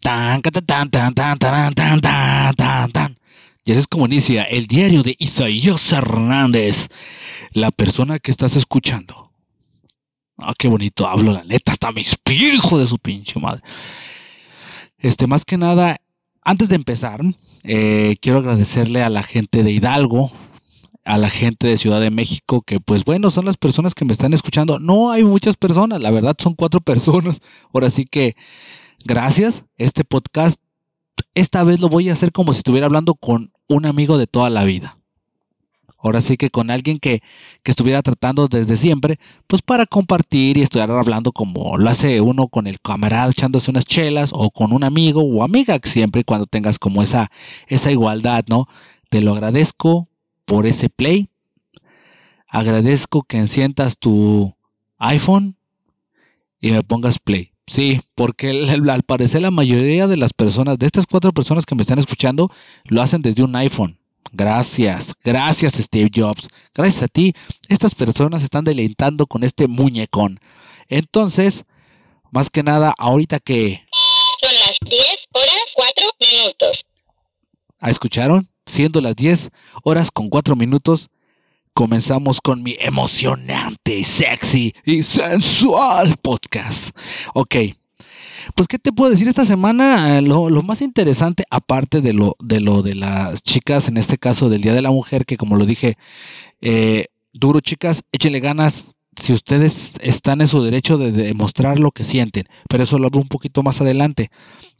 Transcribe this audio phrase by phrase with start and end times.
[0.00, 3.18] Tan, tan, tan, tan, tan, tan, tan, tan, tan.
[3.64, 6.88] Y así es como inicia el diario de Isaías Hernández,
[7.52, 9.30] la persona que estás escuchando.
[10.38, 13.62] Ah, qué bonito hablo, la neta, hasta me inspiro, de su pinche madre.
[14.98, 15.98] Este, más que nada,
[16.42, 17.20] antes de empezar,
[17.64, 20.32] eh, quiero agradecerle a la gente de Hidalgo,
[21.04, 24.12] a la gente de Ciudad de México, que pues bueno, son las personas que me
[24.12, 24.78] están escuchando.
[24.78, 27.42] No hay muchas personas, la verdad son cuatro personas.
[27.74, 28.34] Ahora sí que
[29.04, 29.64] gracias.
[29.76, 30.60] Este podcast,
[31.34, 34.50] esta vez lo voy a hacer como si estuviera hablando con un amigo de toda
[34.50, 34.96] la vida.
[36.02, 37.22] Ahora sí que con alguien que,
[37.62, 42.48] que, estuviera tratando desde siempre, pues para compartir y estar hablando como lo hace uno
[42.48, 46.78] con el camarada echándose unas chelas o con un amigo o amiga, siempre cuando tengas
[46.78, 47.30] como esa,
[47.66, 48.66] esa igualdad, ¿no?
[49.10, 50.08] Te lo agradezco
[50.46, 51.28] por ese play.
[52.48, 54.54] Agradezco que enciendas tu
[54.98, 55.56] iPhone
[56.60, 57.49] y me pongas play.
[57.70, 61.82] Sí, porque al parecer la mayoría de las personas, de estas cuatro personas que me
[61.82, 62.50] están escuchando,
[62.86, 63.96] lo hacen desde un iPhone.
[64.32, 66.48] Gracias, gracias Steve Jobs.
[66.74, 67.32] Gracias a ti,
[67.68, 70.40] estas personas están deleitando con este muñecón.
[70.88, 71.62] Entonces,
[72.32, 73.86] más que nada, ahorita que...
[74.42, 76.84] Son las 10 horas 4 minutos.
[77.78, 78.50] ¿Ah, ¿Escucharon?
[78.66, 79.50] Siendo las 10
[79.84, 81.08] horas con 4 minutos,
[81.74, 86.96] comenzamos con mi emocionante, sexy y sensual podcast.
[87.34, 87.56] Ok,
[88.54, 90.20] pues, ¿qué te puedo decir esta semana?
[90.20, 94.62] Lo, más interesante, aparte de lo, de lo de las chicas, en este caso del
[94.62, 95.96] Día de la Mujer, que como lo dije,
[96.60, 98.94] eh, duro chicas, échenle ganas.
[99.16, 103.20] Si ustedes están en su derecho de demostrar lo que sienten, pero eso lo hablo
[103.20, 104.30] un poquito más adelante.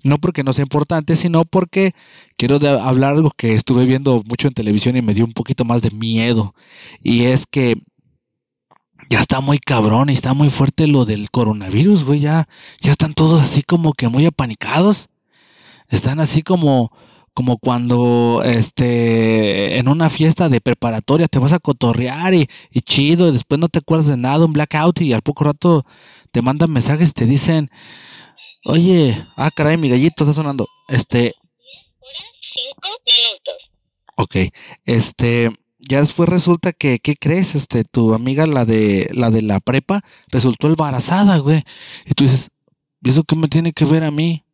[0.03, 1.93] No porque no sea importante, sino porque
[2.37, 5.83] quiero hablar algo que estuve viendo mucho en televisión y me dio un poquito más
[5.83, 6.55] de miedo.
[7.03, 7.77] Y es que
[9.09, 12.21] ya está muy cabrón y está muy fuerte lo del coronavirus, güey.
[12.21, 12.49] Ya,
[12.83, 15.09] ya están todos así como que muy apanicados.
[15.89, 16.93] Están así como,
[17.35, 23.29] como cuando este en una fiesta de preparatoria te vas a cotorrear y, y, chido
[23.29, 25.85] y después no te acuerdas de nada, un blackout y al poco rato
[26.31, 27.71] te mandan mensajes y te dicen,
[28.65, 30.67] oye, ah caray, mi gallito está sonando.
[30.89, 31.35] Este.
[34.17, 34.37] Ok,
[34.85, 35.51] este
[35.91, 37.55] ya después resulta que, ¿qué crees?
[37.57, 41.65] Este, tu amiga, la de la de la prepa, resultó embarazada, güey.
[42.07, 42.51] Y tú dices,
[43.03, 44.45] ¿y eso qué me tiene que ver a mí?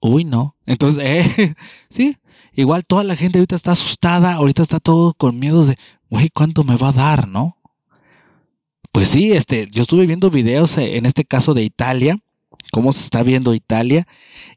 [0.00, 0.56] Uy, no.
[0.66, 1.04] Entonces,
[1.38, 1.54] eh,
[1.88, 2.16] sí,
[2.52, 5.78] igual toda la gente ahorita está asustada, ahorita está todo con miedos de,
[6.10, 7.56] güey, ¿cuánto me va a dar, no?
[8.90, 12.18] Pues sí, este, yo estuve viendo videos, eh, en este caso de Italia,
[12.74, 14.04] cómo se está viendo Italia,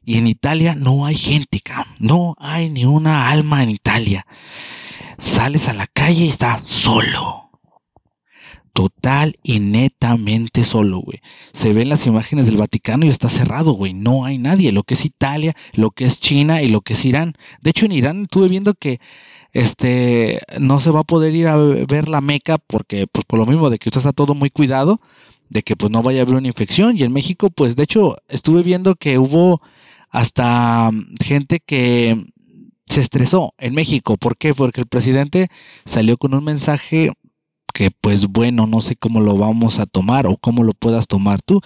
[0.04, 1.62] y en Italia no hay gente,
[2.00, 4.26] no hay ni una alma en Italia
[5.20, 7.44] sales a la calle y está solo.
[8.74, 11.22] Total y netamente solo, güey.
[11.52, 13.94] Se ven las imágenes del Vaticano y está cerrado, güey.
[13.94, 14.72] No hay nadie.
[14.72, 17.34] Lo que es Italia, lo que es China y lo que es Irán.
[17.62, 19.00] De hecho, en Irán estuve viendo que
[19.52, 23.48] este no se va a poder ir a ver la Meca porque, pues, por lo
[23.48, 25.02] mismo de que está todo muy cuidado,
[25.50, 26.98] de que pues no vaya a haber una infección.
[26.98, 29.62] Y en México, pues, de hecho, estuve viendo que hubo
[30.10, 30.92] hasta
[31.24, 32.26] gente que
[32.88, 34.18] se estresó en México.
[34.18, 34.54] ¿Por qué?
[34.54, 35.48] Porque el presidente
[35.86, 37.12] salió con un mensaje
[37.74, 41.42] que pues bueno, no sé cómo lo vamos a tomar o cómo lo puedas tomar
[41.42, 41.62] tú.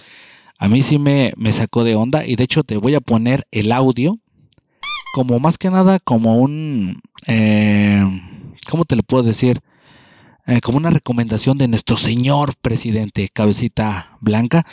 [0.58, 3.46] A mí sí me, me sacó de onda y de hecho te voy a poner
[3.50, 4.18] el audio
[5.14, 8.02] como más que nada como un, eh,
[8.68, 9.60] ¿cómo te lo puedo decir?
[10.46, 14.66] Eh, como una recomendación de nuestro señor presidente, cabecita blanca,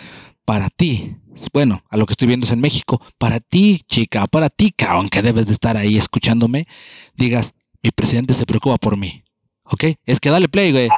[0.45, 1.15] para ti,
[1.53, 5.09] bueno, a lo que estoy viendo es en México, para ti, chica, para ti, cabrón,
[5.11, 6.67] debes de estar ahí escuchándome,
[7.15, 7.53] digas,
[7.83, 9.23] mi presidente se preocupa por mí.
[9.63, 9.85] ¿Ok?
[10.05, 10.89] Es que dale play, güey.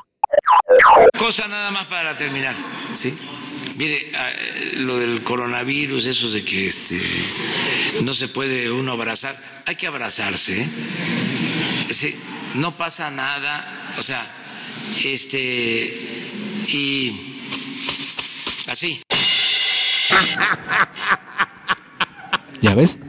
[1.19, 2.55] Cosa nada más para terminar,
[2.93, 3.13] ¿sí?
[3.75, 4.29] Mire, ah,
[4.77, 6.99] lo del coronavirus, eso de que este,
[8.03, 10.65] no se puede uno abrazar, hay que abrazarse.
[11.89, 12.15] ¿sí?
[12.55, 14.25] No pasa nada, o sea,
[15.03, 15.93] este,
[16.67, 17.37] y
[18.67, 19.01] así.
[22.61, 22.99] ¿Ya ves?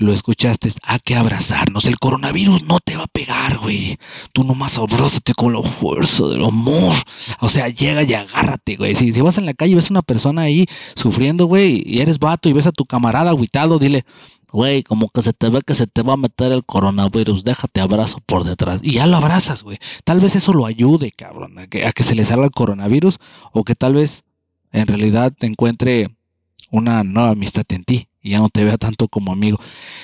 [0.00, 1.84] Lo escuchaste, hay que abrazarnos.
[1.84, 3.98] El coronavirus no te va a pegar, güey.
[4.32, 6.96] Tú nomás abrázate con la fuerza del amor.
[7.40, 8.94] O sea, llega y agárrate, güey.
[8.94, 10.64] Si, vas en la calle y ves a una persona ahí
[10.96, 14.06] sufriendo, güey, y eres vato y ves a tu camarada aguitado, dile,
[14.52, 17.80] güey, como que se te ve que se te va a meter el coronavirus, déjate
[17.80, 18.80] abrazo por detrás.
[18.82, 19.78] Y ya lo abrazas, güey.
[20.04, 23.18] Tal vez eso lo ayude, cabrón, a que, a que se le salga el coronavirus
[23.52, 24.24] o que tal vez
[24.72, 26.08] en realidad te encuentre
[26.70, 29.58] una nueva amistad en ti y ya no te vea tanto como amigo.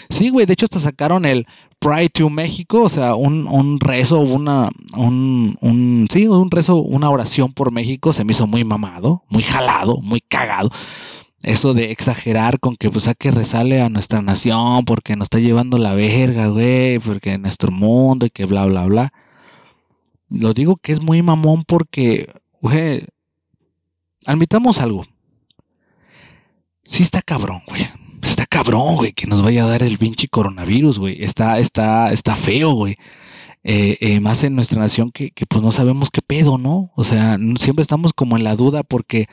[0.08, 1.46] Sí, güey, de hecho hasta sacaron el
[1.78, 7.10] Pride to México, o sea, un, un rezo, una, un, un, sí, un rezo, una
[7.10, 10.70] oración por México, se me hizo muy mamado, muy jalado, muy cagado.
[11.46, 15.38] Eso de exagerar con que pues a que resale a nuestra nación porque nos está
[15.38, 19.12] llevando la verga, güey, porque nuestro mundo y que bla, bla, bla.
[20.28, 23.04] Lo digo que es muy mamón porque, güey,
[24.26, 25.06] admitamos algo.
[26.82, 27.86] Sí está cabrón, güey.
[28.22, 31.22] Está cabrón, güey, que nos vaya a dar el pinche coronavirus, güey.
[31.22, 32.96] Está, está, está feo, güey.
[33.68, 36.92] Eh, eh, más en nuestra nación que, que, pues no sabemos qué pedo, ¿no?
[36.94, 39.26] O sea, siempre estamos como en la duda porque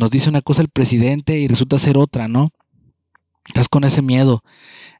[0.00, 2.48] nos dice una cosa el presidente y resulta ser otra, ¿no?
[3.44, 4.42] Estás con ese miedo.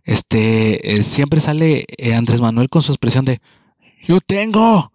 [0.03, 3.41] Este, eh, siempre sale Andrés Manuel con su expresión de,
[4.07, 4.93] yo tengo,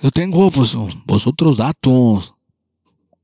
[0.00, 2.34] yo tengo pues vosotros datos.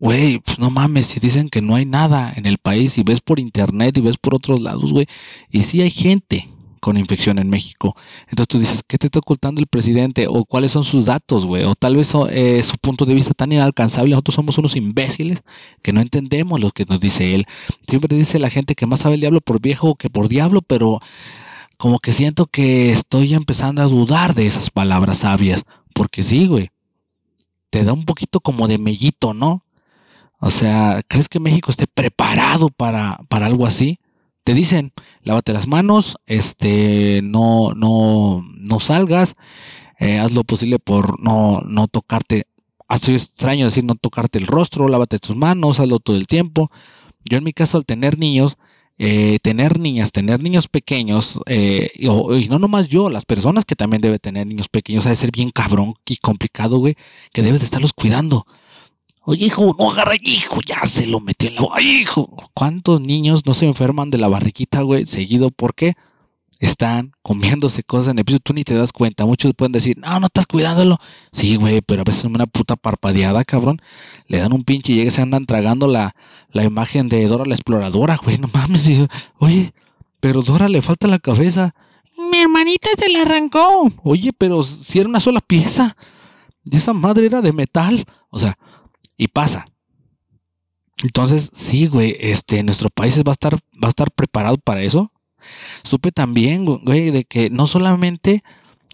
[0.01, 3.21] Güey, pues no mames, si dicen que no hay nada en el país y ves
[3.21, 5.07] por internet y ves por otros lados, güey,
[5.49, 6.49] y sí hay gente,
[6.81, 7.97] con infección en México.
[8.29, 10.27] Entonces tú dices, ¿qué te está ocultando el presidente?
[10.29, 11.65] ¿O cuáles son sus datos, güey?
[11.65, 14.11] O tal vez eh, su punto de vista tan inalcanzable.
[14.11, 15.43] Nosotros somos unos imbéciles
[15.83, 17.47] que no entendemos lo que nos dice él.
[17.89, 21.01] Siempre dice la gente que más sabe el diablo por viejo que por diablo, pero
[21.77, 25.65] como que siento que estoy empezando a dudar de esas palabras sabias.
[25.95, 26.71] Porque sí, güey.
[27.71, 29.65] Te da un poquito como de mellito, ¿no?
[30.39, 33.99] O sea, ¿crees que México esté preparado para, para algo así?
[34.47, 34.93] Te dicen,
[35.25, 39.35] lávate las manos, este, no, no, no salgas,
[39.99, 42.47] eh, haz lo posible por no, no tocarte,
[42.87, 46.71] así extraño decir no tocarte el rostro, lávate tus manos, hazlo todo el tiempo.
[47.25, 48.57] Yo en mi caso al tener niños,
[48.99, 53.75] eh, tener niñas, tener niños pequeños, eh, y, y, no nomás yo, las personas que
[53.75, 56.95] también deben tener niños pequeños, ha de ser bien cabrón y complicado, güey,
[57.33, 58.47] que debes de estarlos cuidando.
[59.29, 61.63] Oye, hijo, no agarra, hijo, ya se lo metió en la.
[61.73, 65.05] Ay, hijo, ¿cuántos niños no se enferman de la barriquita, güey?
[65.05, 65.95] Seguido, ¿por qué?
[66.61, 69.27] Están comiéndose cosas en el piso, tú ni te das cuenta.
[69.27, 70.99] Muchos pueden decir, no, no estás cuidándolo.
[71.33, 73.83] Sí, güey, pero a veces una puta parpadeada, cabrón.
[74.29, 76.15] Le dan un pinche y llega, se andan tragando la,
[76.53, 78.39] la imagen de Dora la exploradora, güey.
[78.39, 78.89] No mames,
[79.39, 79.73] oye,
[80.21, 81.75] pero Dora le falta la cabeza.
[82.31, 83.91] Mi hermanita se le arrancó.
[84.05, 85.97] Oye, pero si era una sola pieza.
[86.65, 88.05] Y esa madre era de metal.
[88.31, 88.57] O sea,
[89.17, 89.67] y pasa.
[91.03, 95.13] Entonces, sí, güey, este, nuestro país va a estar, va a estar preparado para eso.
[95.83, 98.43] Supe también, güey, de que no solamente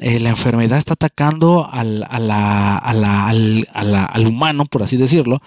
[0.00, 4.96] eh, la enfermedad está atacando al, a la, a la, al, al, humano, por así
[4.96, 5.40] decirlo,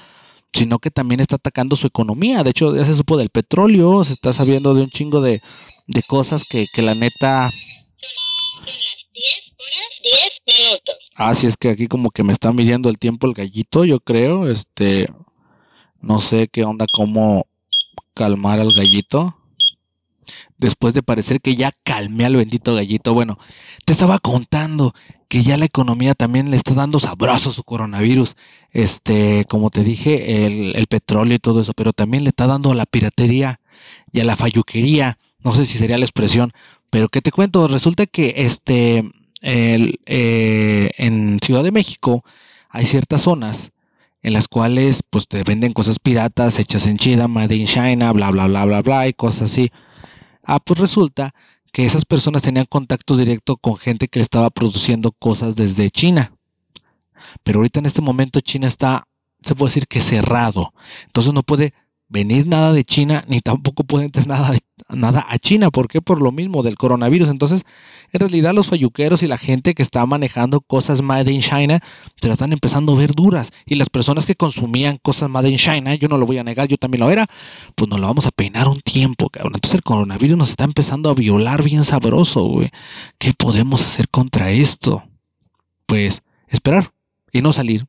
[0.53, 2.43] sino que también está atacando su economía.
[2.43, 5.41] De hecho, ya se supo del petróleo, se está sabiendo de un chingo de,
[5.87, 7.51] de cosas que, que la neta...
[11.15, 14.49] Así es que aquí como que me está midiendo el tiempo el gallito, yo creo.
[14.49, 15.09] Este,
[16.01, 17.47] no sé qué onda, cómo
[18.13, 19.37] calmar al gallito.
[20.57, 23.13] Después de parecer que ya calmé al bendito gallito.
[23.13, 23.37] Bueno,
[23.85, 24.93] te estaba contando
[25.27, 28.35] que ya la economía también le está dando sabroso su coronavirus.
[28.71, 32.71] Este, como te dije, el, el petróleo y todo eso, pero también le está dando
[32.71, 33.59] a la piratería
[34.11, 35.17] y a la falluquería.
[35.39, 36.53] No sé si sería la expresión,
[36.89, 39.03] pero que te cuento, resulta que este
[39.47, 42.23] eh, en Ciudad de México
[42.69, 43.71] hay ciertas zonas
[44.23, 48.31] en las cuales pues te venden cosas piratas hechas en China, made in China, bla
[48.31, 49.71] bla bla bla bla y cosas así.
[50.43, 51.33] Ah, pues resulta
[51.71, 56.33] que esas personas tenían contacto directo con gente que le estaba produciendo cosas desde China.
[57.43, 59.07] Pero ahorita en este momento China está,
[59.43, 60.73] se puede decir que cerrado.
[61.05, 61.73] Entonces no puede
[62.07, 64.57] venir nada de China, ni tampoco puede entrar nada,
[64.89, 65.71] nada a China.
[65.71, 66.01] ¿Por qué?
[66.01, 67.29] Por lo mismo del coronavirus.
[67.29, 67.63] Entonces,
[68.11, 71.79] en realidad los falluqueros y la gente que está manejando cosas made in China
[72.21, 73.51] se las están empezando a ver duras.
[73.65, 76.67] Y las personas que consumían cosas made in China, yo no lo voy a negar,
[76.67, 77.27] yo también lo era,
[77.75, 79.53] pues nos lo vamos a peinar un tiempo, cabrón.
[79.55, 82.71] Entonces el coronavirus nos está empezando a violar bien sabroso, güey.
[83.17, 85.03] ¿Qué podemos hacer contra esto?
[85.85, 86.91] Pues esperar
[87.31, 87.85] y no salir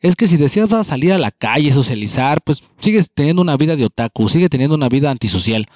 [0.00, 3.56] es que si decías vas a salir a la calle, socializar, pues sigues teniendo una
[3.56, 5.66] vida de otaku, sigue teniendo una vida antisocial.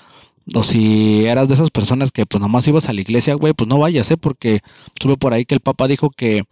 [0.54, 3.68] O si eras de esas personas que pues nomás ibas a la iglesia, güey, pues
[3.68, 4.16] no vayas, ¿eh?
[4.16, 4.60] Porque
[5.00, 6.44] sube por ahí que el Papa dijo que,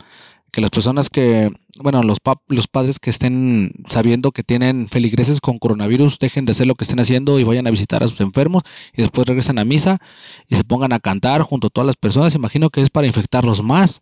[0.53, 2.19] que las personas que, bueno, los,
[2.49, 6.85] los padres que estén sabiendo que tienen feligreses con coronavirus, dejen de hacer lo que
[6.85, 8.63] estén haciendo y vayan a visitar a sus enfermos
[8.95, 9.99] y después regresan a misa
[10.47, 12.35] y se pongan a cantar junto a todas las personas.
[12.35, 14.01] Imagino que es para infectarlos más.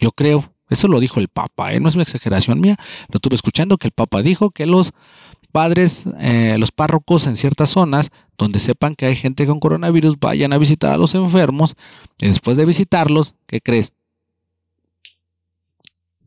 [0.00, 0.52] Yo creo.
[0.70, 1.80] Eso lo dijo el Papa, ¿eh?
[1.80, 2.76] no es una exageración mía.
[3.08, 4.92] Lo estuve escuchando que el Papa dijo que los
[5.52, 10.52] padres, eh, los párrocos en ciertas zonas donde sepan que hay gente con coronavirus, vayan
[10.52, 11.76] a visitar a los enfermos
[12.20, 13.92] y después de visitarlos, ¿qué crees?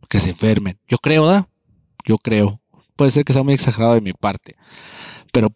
[0.08, 0.80] Que se enfermen.
[0.88, 1.50] Yo creo, ¿da?
[2.06, 2.62] Yo creo.
[2.96, 4.56] Puede ser que sea muy exagerado de mi parte.
[5.34, 5.50] Pero,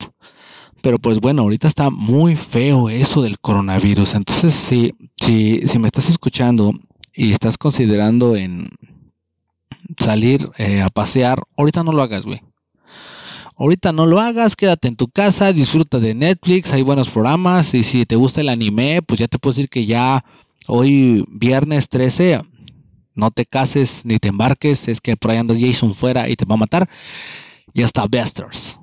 [0.82, 4.16] pero pues bueno, ahorita está muy feo eso del coronavirus.
[4.16, 6.74] Entonces, si, si, si me estás escuchando
[7.14, 8.72] y estás considerando en
[9.98, 12.42] salir eh, a pasear, ahorita no lo hagas, güey.
[13.60, 17.84] Ahorita no lo hagas, quédate en tu casa, disfruta de Netflix, hay buenos programas y
[17.84, 20.24] si te gusta el anime, pues ya te puedo decir que ya
[20.66, 22.40] hoy viernes 13
[23.16, 26.46] no te cases ni te embarques, es que por ahí andas Jason fuera y te
[26.46, 26.90] va a matar.
[27.74, 28.80] Ya está Besters.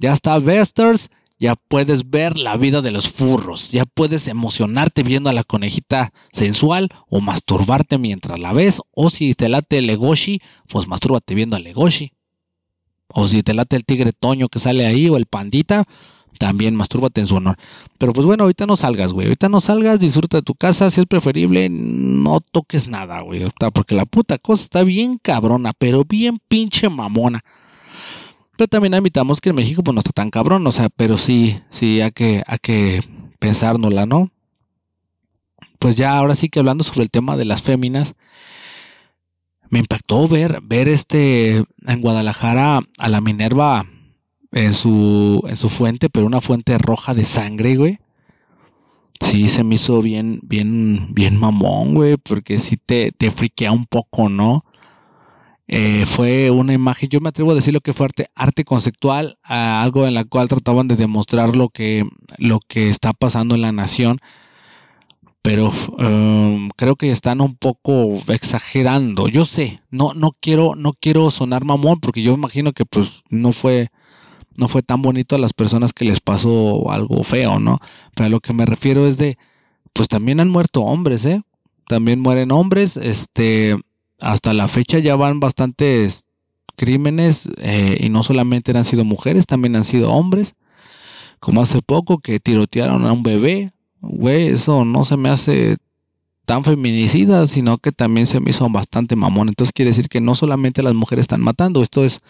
[0.00, 5.28] Ya está Besters, ya puedes ver la vida de los furros, ya puedes emocionarte viendo
[5.28, 10.40] a la conejita sensual o masturbarte mientras la ves, o si te late el Legoshi,
[10.70, 12.15] pues mastúrbate viendo al Legoshi.
[13.08, 15.84] O si te late el tigre toño que sale ahí o el pandita,
[16.38, 17.56] también mastúrbate en su honor.
[17.98, 19.26] Pero pues bueno, ahorita no salgas, güey.
[19.26, 20.90] Ahorita no salgas, disfruta de tu casa.
[20.90, 23.50] Si es preferible, no toques nada, güey.
[23.72, 27.44] Porque la puta cosa está bien cabrona, pero bien pinche mamona.
[28.56, 31.60] Pero también admitamos que en México pues no está tan cabrón, o sea, pero sí,
[31.68, 33.04] sí, hay que, hay que
[33.38, 34.30] pensárnosla, ¿no?
[35.78, 38.14] Pues ya ahora sí que hablando sobre el tema de las féminas,
[39.70, 41.56] me impactó ver, ver este
[41.86, 43.86] en Guadalajara a la Minerva
[44.52, 47.98] en su, en su fuente, pero una fuente roja de sangre, güey.
[49.20, 53.86] Sí, se me hizo bien, bien, bien mamón, güey, porque sí te, te friquea un
[53.86, 54.64] poco, ¿no?
[55.68, 59.38] Eh, fue una imagen, yo me atrevo a decir lo que fue arte, arte conceptual,
[59.42, 62.04] algo en la cual trataban de demostrar lo que,
[62.38, 64.20] lo que está pasando en la nación,
[65.46, 69.28] pero um, creo que están un poco exagerando.
[69.28, 73.52] Yo sé, no, no quiero, no quiero sonar mamón, porque yo imagino que pues no
[73.52, 73.90] fue,
[74.58, 77.78] no fue tan bonito a las personas que les pasó algo feo, ¿no?
[78.16, 79.38] Pero a lo que me refiero es de,
[79.92, 81.42] pues también han muerto hombres, ¿eh?
[81.86, 83.76] También mueren hombres, este,
[84.20, 86.24] hasta la fecha ya van bastantes
[86.74, 90.56] crímenes eh, y no solamente han sido mujeres, también han sido hombres.
[91.38, 93.70] Como hace poco que tirotearon a un bebé,
[94.08, 95.76] güey, eso no se me hace
[96.46, 99.48] tan feminicida, sino que también se me hizo bastante mamón.
[99.48, 102.20] Entonces quiere decir que no solamente las mujeres están matando, esto es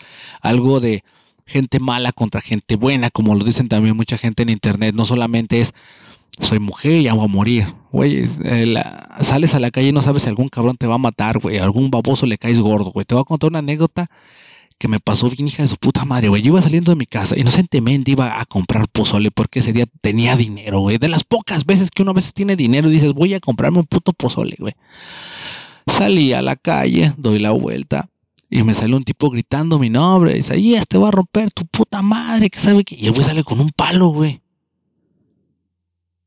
[0.41, 1.05] algo de
[1.47, 5.61] gente mala contra gente buena, como lo dicen también mucha gente en internet, no solamente
[5.61, 5.75] es
[6.41, 7.75] soy mujer y voy a morir.
[7.93, 8.25] Güey,
[9.21, 11.59] sales a la calle y no sabes si algún cabrón te va a matar, güey.
[11.59, 13.07] Algún baboso le caes gordo, güey.
[13.07, 14.11] Te voy a contar una anécdota
[14.79, 16.43] que me pasó bien hija de su puta madre, güey.
[16.43, 20.37] Yo iba saliendo de mi casa, inocentemente iba a comprar pozole porque ese día tenía
[20.37, 20.99] dinero, güey.
[20.99, 23.87] De las pocas veces que uno a veces tiene dinero dices, voy a comprarme un
[23.87, 24.75] puto pozole, güey.
[25.87, 28.09] Salí a la calle, doy la vuelta
[28.51, 30.35] y me sale un tipo gritando mi nombre.
[30.35, 32.97] Dice, ahí este va a romper tu puta madre, que sabe que.
[32.97, 34.41] Y el güey sale con un palo, güey.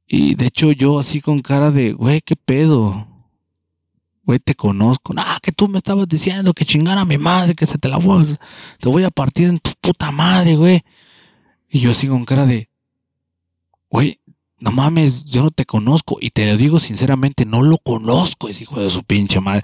[0.08, 3.08] Y de hecho yo así con cara de, güey, ¿qué pedo?
[4.30, 5.12] Güey, te conozco.
[5.18, 7.98] Ah, que tú me estabas diciendo que chingara a mi madre, que se te la
[7.98, 8.38] voy,
[8.80, 10.84] te voy a partir en tu puta madre, güey.
[11.68, 12.70] Y yo así con cara de,
[13.90, 14.20] güey,
[14.60, 16.20] no mames, yo no te conozco.
[16.22, 19.64] Y te lo digo sinceramente, no lo conozco, ese hijo de su pinche madre.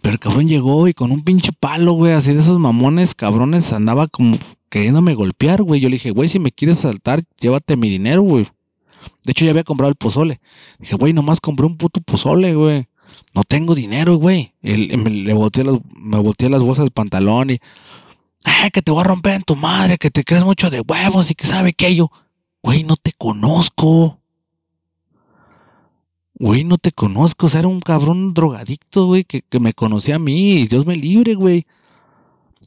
[0.00, 3.74] Pero el cabrón llegó y con un pinche palo, güey, así de esos mamones, cabrones,
[3.74, 4.38] andaba como
[4.70, 5.82] queriéndome golpear, güey.
[5.82, 8.48] Yo le dije, güey, si me quieres saltar, llévate mi dinero, güey.
[9.24, 10.40] De hecho, ya había comprado el pozole.
[10.78, 12.88] Dije, güey, nomás compré un puto pozole, güey.
[13.34, 14.52] No tengo dinero, güey.
[14.62, 17.60] Y me, le volteé las, me volteé las bolsas del pantalón y.
[18.44, 21.30] Ay, que te voy a romper en tu madre, que te crees mucho de huevos
[21.30, 22.10] y que sabe que yo.
[22.62, 24.18] Güey, no te conozco.
[26.34, 27.46] Güey, no te conozco.
[27.46, 30.54] O sea, era un cabrón drogadicto, güey, que, que me conocía a mí.
[30.54, 31.66] Y Dios me libre, güey.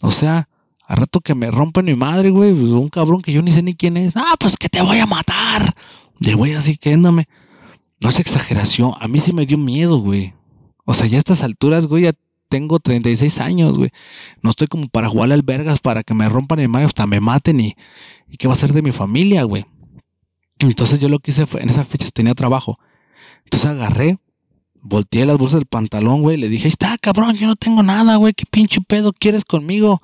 [0.01, 0.47] O sea,
[0.87, 2.53] a rato que me rompen mi madre, güey.
[2.53, 4.13] Pues un cabrón que yo ni sé ni quién es.
[4.15, 5.75] Ah, pues que te voy a matar.
[6.19, 7.27] De güey así quedándome.
[8.05, 8.93] No es exageración.
[8.99, 10.35] A mí sí me dio miedo, güey.
[10.85, 12.13] O sea, ya a estas alturas, güey, ya
[12.49, 13.89] tengo 36 años, güey.
[14.43, 17.19] No estoy como para jugarle al vergas para que me rompan el madre, hasta me
[17.19, 17.75] maten y,
[18.29, 19.65] y qué va a ser de mi familia, güey.
[20.59, 22.77] Entonces yo lo que hice fue, en esas fechas tenía trabajo.
[23.45, 24.19] Entonces agarré,
[24.83, 26.37] volteé las bolsas del pantalón, güey.
[26.37, 28.35] Le dije, está, cabrón, yo no tengo nada, güey.
[28.35, 30.03] ¿Qué pinche pedo quieres conmigo?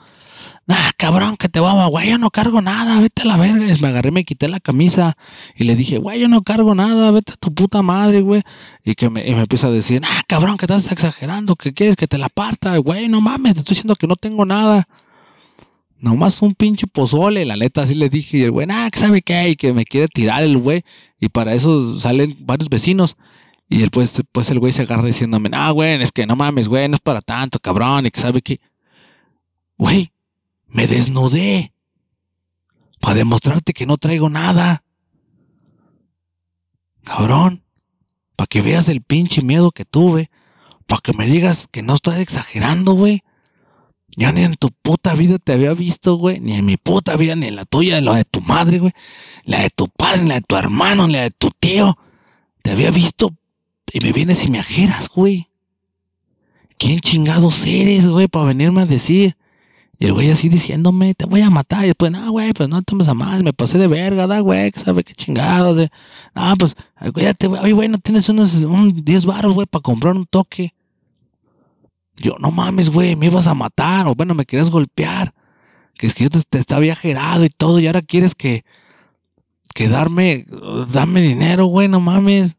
[0.68, 3.66] Ah, cabrón, que te va, güey, yo no cargo nada, vete a la verga.
[3.66, 5.18] Y me agarré, me quité la camisa
[5.56, 8.42] y le dije, güey, yo no cargo nada, vete a tu puta madre, güey.
[8.84, 11.96] Y que me, y me empieza a decir, ah, cabrón, que estás exagerando, que quieres
[11.96, 14.88] que te la parta, güey, no mames, te estoy diciendo que no tengo nada.
[16.00, 18.38] Nomás un pinche pozole, la neta, así le dije.
[18.38, 20.84] Y el güey, ah, sabe qué, y que me quiere tirar el güey.
[21.20, 23.18] Y para eso salen varios vecinos.
[23.70, 26.68] Y el, pues, pues el güey se agarra diciéndome, ah, güey, es que no mames,
[26.68, 28.60] güey, no es para tanto, cabrón, y que sabe qué.
[29.78, 30.11] Güey,
[30.72, 31.74] me desnudé
[33.00, 34.84] para demostrarte que no traigo nada.
[37.04, 37.64] Cabrón,
[38.36, 40.30] para que veas el pinche miedo que tuve,
[40.88, 43.22] para que me digas que no estoy exagerando, güey.
[44.18, 47.36] Ya ni en tu puta vida te había visto, güey, ni en mi puta vida,
[47.36, 48.92] ni en la tuya, ni la de tu madre, güey,
[49.46, 51.98] la de tu padre, la de tu hermano, la de tu tío.
[52.62, 53.34] Te había visto
[53.92, 55.48] y me vienes y me ajeras, güey.
[56.78, 59.38] ¿Quién chingados eres, güey, para venirme a decir?
[60.02, 61.84] Y el güey así diciéndome, te voy a matar.
[61.84, 64.72] Y después, no, güey, pues no tomes a mal, me pasé de verga, da, güey,
[64.72, 65.78] que sabe qué chingados.
[65.78, 65.92] De...
[66.34, 66.76] No, pues,
[67.14, 67.62] cuídate, güey.
[67.62, 70.74] Oye, güey, no tienes unos un 10 baros, güey, para comprar un toque.
[72.16, 74.08] Yo, no mames, güey, me ibas a matar.
[74.08, 75.36] O bueno, me querías golpear.
[75.94, 77.80] Que es que yo te, te estaba viajerado y todo.
[77.80, 78.66] Y ahora quieres que,
[79.76, 80.48] que darme,
[80.92, 82.58] dame dinero, güey, no mames.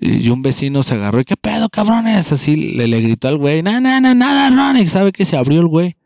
[0.00, 2.32] Y un vecino se agarró y qué pedo, cabrones.
[2.32, 4.88] Así le, le gritó al güey, nada, nada, nada, Ronnie.
[4.88, 5.96] ¿Sabe que se abrió el güey?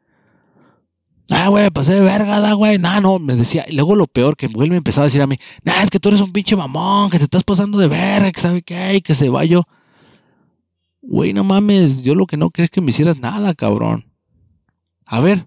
[1.30, 2.78] Ah, güey, pasé de verga, da, güey.
[2.78, 3.64] Nah, no, me decía.
[3.68, 6.00] Y luego lo peor, que güey me empezaba a decir a mí, nah, es que
[6.00, 9.00] tú eres un pinche mamón, que te estás pasando de verga, que sabe qué, y
[9.00, 9.62] que se va yo.
[11.02, 14.06] Güey, no mames, yo lo que no crees que me hicieras nada, cabrón.
[15.06, 15.46] A ver,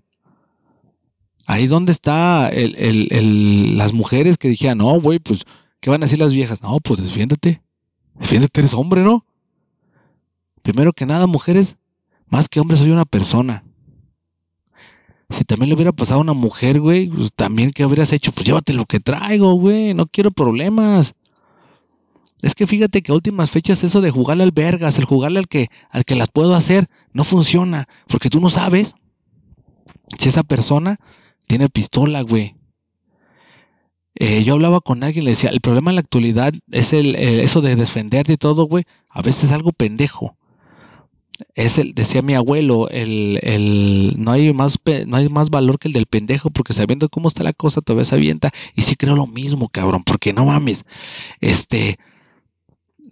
[1.48, 5.44] ahí donde está el, el, el, las mujeres que dijeron, no, güey, pues,
[5.80, 6.62] ¿qué van a decir las viejas?
[6.62, 7.63] No, pues defiéndete.
[8.20, 9.26] Defiéndete, eres hombre, ¿no?
[10.62, 11.78] Primero que nada, mujeres,
[12.28, 13.64] más que hombre, soy una persona.
[15.30, 18.32] Si también le hubiera pasado a una mujer, güey, pues también, ¿qué hubieras hecho?
[18.32, 21.16] Pues llévate lo que traigo, güey, no quiero problemas.
[22.44, 25.48] Es que fíjate que a últimas fechas eso de jugarle al vergas, el jugarle al
[25.48, 27.88] que, al que las puedo hacer, no funciona.
[28.08, 28.96] Porque tú no sabes
[30.20, 30.98] si esa persona
[31.48, 32.56] tiene pistola, güey.
[34.16, 37.62] Eh, yo hablaba con alguien le decía, el problema en la actualidad es el, eso
[37.62, 38.84] de defenderte y todo, güey.
[39.10, 40.36] A veces es algo pendejo.
[41.56, 45.88] Es el, decía mi abuelo, el, el, no hay más, no hay más valor que
[45.88, 48.52] el del pendejo, porque sabiendo cómo está la cosa, todavía se avienta.
[48.76, 50.86] Y sí creo lo mismo, cabrón, porque no mames.
[51.42, 51.98] Este,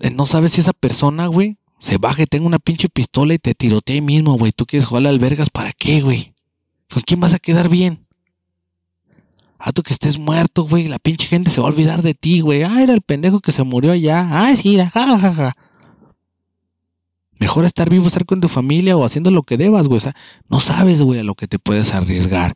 [0.01, 3.39] eh, no sabes si esa persona, güey, se baja y tenga una pinche pistola y
[3.39, 4.51] te tirotea ahí mismo, güey.
[4.51, 6.33] Tú quieres jugar al vergas, ¿para qué, güey?
[6.91, 8.05] ¿Con quién vas a quedar bien?
[9.63, 10.87] Ah, tú que estés muerto, güey.
[10.87, 12.63] La pinche gente se va a olvidar de ti, güey.
[12.63, 14.27] Ah, era el pendejo que se murió allá.
[14.31, 15.19] Ah, sí, jajaja.
[15.19, 15.57] Ja, ja.
[17.39, 19.97] Mejor estar vivo, estar con tu familia o haciendo lo que debas, güey.
[19.97, 20.15] O sea,
[20.49, 22.55] no sabes, güey, a lo que te puedes arriesgar.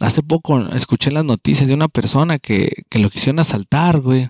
[0.00, 4.28] Hace poco escuché las noticias de una persona que, que lo quisieron asaltar, güey.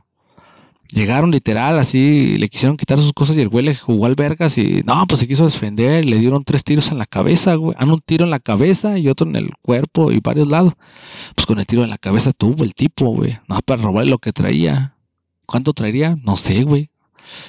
[0.92, 4.58] Llegaron literal, así, le quisieron quitar sus cosas y el güey le jugó al vergas
[4.58, 7.76] y no, pues se quiso defender, le dieron tres tiros en la cabeza, güey.
[7.78, 10.72] Ah, un tiro en la cabeza y otro en el cuerpo y varios lados.
[11.36, 13.38] Pues con el tiro en la cabeza tuvo el tipo, güey.
[13.48, 14.96] No, para robar lo que traía.
[15.46, 16.16] ¿Cuánto traería?
[16.24, 16.90] No sé, güey.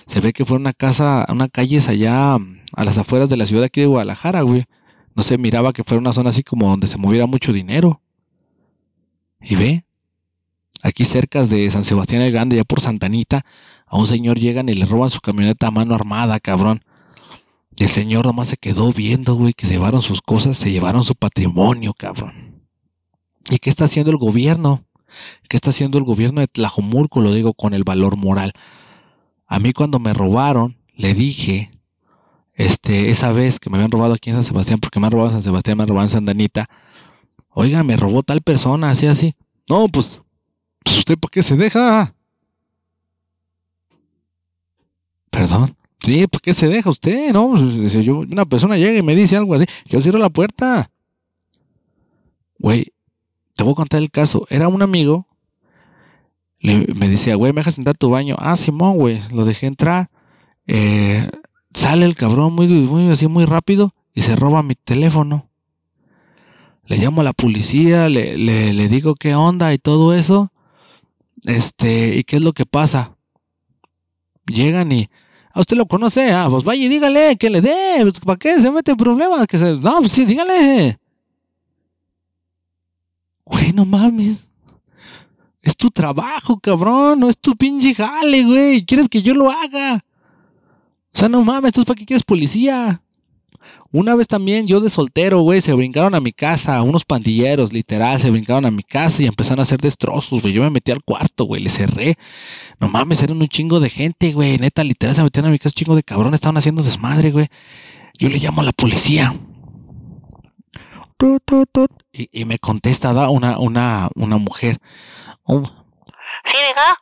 [0.06, 3.64] Se ve que fue una casa, una calle allá a las afueras de la ciudad
[3.64, 4.66] aquí de Guadalajara, güey.
[5.16, 8.02] No se miraba que fuera una zona así como donde se moviera mucho dinero.
[9.42, 9.84] Y ve,
[10.84, 13.42] aquí cerca de San Sebastián el Grande, ya por Santanita,
[13.86, 16.84] a un señor llegan y le roban su camioneta a mano armada, cabrón.
[17.76, 21.04] Y el señor nomás se quedó viendo, güey, que se llevaron sus cosas, se llevaron
[21.04, 22.64] su patrimonio, cabrón.
[23.50, 24.86] ¿Y qué está haciendo el gobierno?
[25.50, 27.22] ¿Qué está haciendo el gobierno de Tlajomulco?
[27.22, 28.54] Lo digo con el valor moral.
[29.48, 31.72] A mí cuando me robaron, le dije,
[32.54, 35.30] este, esa vez que me habían robado aquí en San Sebastián, porque me han robado
[35.30, 36.70] en San Sebastián, me han robado en Santanita,
[37.50, 39.36] oiga, me robó tal persona, así, así.
[39.68, 40.22] No, pues
[40.86, 42.14] usted por qué se deja.
[45.30, 45.76] Perdón.
[46.04, 47.32] Sí, ¿por qué se deja usted?
[47.32, 50.90] No, pues, yo, una persona llega y me dice algo así, yo cierro la puerta.
[52.58, 52.88] Güey,
[53.56, 54.48] te voy a contar el caso.
[54.50, 55.28] Era un amigo,
[56.60, 58.36] le, me decía, güey, me dejas entrar a tu baño.
[58.40, 60.10] Ah, Simón, güey, lo dejé entrar.
[60.66, 61.28] Eh,
[61.74, 65.50] sale el cabrón muy, muy, así, muy rápido y se roba mi teléfono.
[66.86, 70.52] Le llamo a la policía, le, le digo qué onda y todo eso.
[71.46, 73.18] Este, ¿y qué es lo que pasa?
[74.48, 75.10] Llegan y.
[75.54, 78.62] A usted lo conoce, ah, pues vaya y dígale que le dé, pues, ¿para qué
[78.62, 79.46] se mete en problemas?
[79.48, 80.98] Que se, no, pues sí, dígale.
[83.44, 84.50] Güey, no mames.
[85.62, 88.86] Es tu trabajo, cabrón, no es tu pinche jale, güey.
[88.86, 90.06] ¿Quieres que yo lo haga?
[91.14, 93.04] O sea, no mames, entonces ¿para qué quieres policía?
[93.94, 98.20] Una vez también yo de soltero, güey, se brincaron a mi casa, unos pandilleros, literal,
[98.22, 100.54] se brincaron a mi casa y empezaron a hacer destrozos, güey.
[100.54, 102.16] Yo me metí al cuarto, güey, le cerré.
[102.80, 104.58] No mames, eran un chingo de gente, güey.
[104.58, 107.48] Neta, literal, se metieron a mi casa, un chingo de cabrones, estaban haciendo desmadre, güey.
[108.18, 109.36] Yo le llamo a la policía.
[112.14, 114.78] Y, me contesta da una, una, una mujer.
[115.44, 115.62] Oh,
[116.46, 116.98] Sí, diga,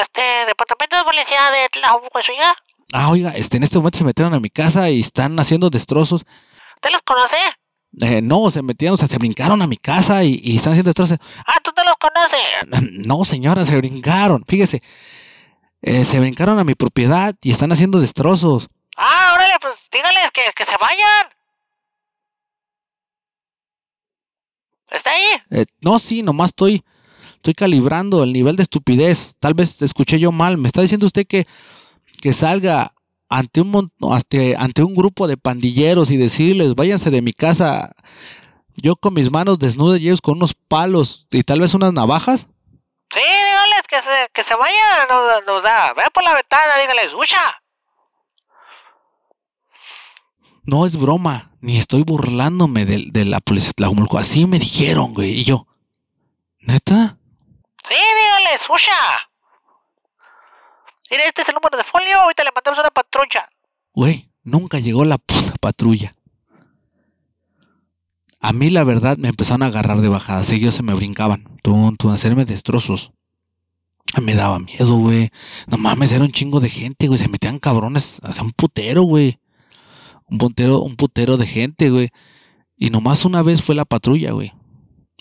[0.00, 2.54] este departamento de policía de Tlahuaco, oiga.
[2.92, 6.24] Ah, oiga, este, en este momento se metieron a mi casa y están haciendo destrozos.
[6.76, 7.36] ¿Usted los conoce?
[8.00, 10.88] Eh, no, se metieron, o sea, se brincaron a mi casa y, y están haciendo
[10.88, 11.18] destrozos.
[11.46, 13.00] Ah, tú no los conoces.
[13.06, 14.44] No, señora, se brincaron.
[14.46, 14.82] Fíjese,
[15.82, 18.68] eh, se brincaron a mi propiedad y están haciendo destrozos.
[18.96, 21.26] Ah, órale, pues dígales que, que se vayan.
[24.90, 25.40] ¿Está ahí?
[25.50, 26.82] Eh, no, sí, nomás estoy,
[27.36, 29.36] estoy calibrando el nivel de estupidez.
[29.38, 30.56] Tal vez escuché yo mal.
[30.58, 31.46] Me está diciendo usted que,
[32.20, 32.94] que salga
[33.28, 37.92] ante un, ante, ante un grupo de pandilleros y decirles, váyanse de mi casa.
[38.76, 42.48] Yo con mis manos desnudas y ellos con unos palos y tal vez unas navajas.
[43.12, 45.94] Sí, dígales que se, que se vayan, nos, nos da.
[45.94, 47.62] Vean por la ventana, dígales, ¡Usha!
[50.64, 54.18] No es broma, ni estoy burlándome de, de la policía de Tlajumulco.
[54.18, 55.40] Así me dijeron, güey.
[55.40, 55.66] Y yo,
[56.60, 57.16] ¿neta?
[57.88, 59.27] Sí, dígales, ¡Usha!
[61.10, 63.48] Mire, este es el número de folio, ahorita le mandamos una patrulla.
[63.94, 66.14] Güey, nunca llegó la puta patrulla.
[68.40, 70.44] A mí, la verdad, me empezaron a agarrar de bajada.
[70.44, 71.44] Seguidos se me brincaban.
[71.64, 73.10] A hacerme destrozos.
[74.22, 75.30] Me daba miedo, güey.
[75.66, 77.18] No mames, era un chingo de gente, güey.
[77.18, 78.20] Se metían cabrones.
[78.22, 79.38] Hacía un putero, güey.
[80.26, 82.10] Un putero, un putero de gente, güey.
[82.76, 84.52] Y nomás una vez fue la patrulla, güey.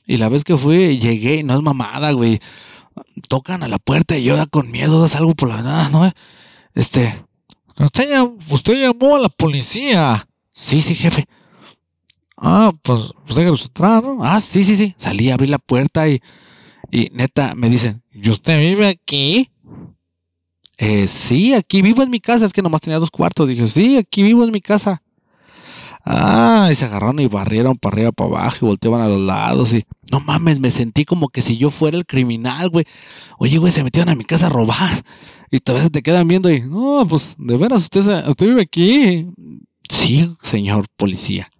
[0.05, 2.39] Y la vez que fui, llegué no es mamada, güey.
[3.29, 6.11] Tocan a la puerta y yo ya con miedo, das algo por la nada, ¿no?
[6.73, 7.23] Este.
[7.79, 10.27] Usted, llam- usted llamó a la policía.
[10.49, 11.25] Sí, sí, jefe.
[12.35, 14.19] Ah, pues, pues déjalos entrar, ¿no?
[14.23, 14.93] Ah, sí, sí, sí.
[14.97, 16.21] Salí, abrí la puerta y,
[16.91, 19.49] y neta, me dicen, ¿y usted vive aquí?
[20.77, 22.45] Eh, sí, aquí vivo en mi casa.
[22.45, 23.49] Es que nomás tenía dos cuartos.
[23.49, 25.01] Dije, sí, aquí vivo en mi casa.
[26.09, 29.73] Ah, y se agarraron y barrieron para arriba, para abajo y volteaban a los lados
[29.73, 32.85] y no mames, me sentí como que si yo fuera el criminal, güey.
[33.39, 35.03] Oye, güey, se metieron a mi casa a robar
[35.51, 39.27] y todavía se te quedan viendo y no, pues de veras usted, usted vive aquí.
[39.89, 41.51] Sí, señor policía.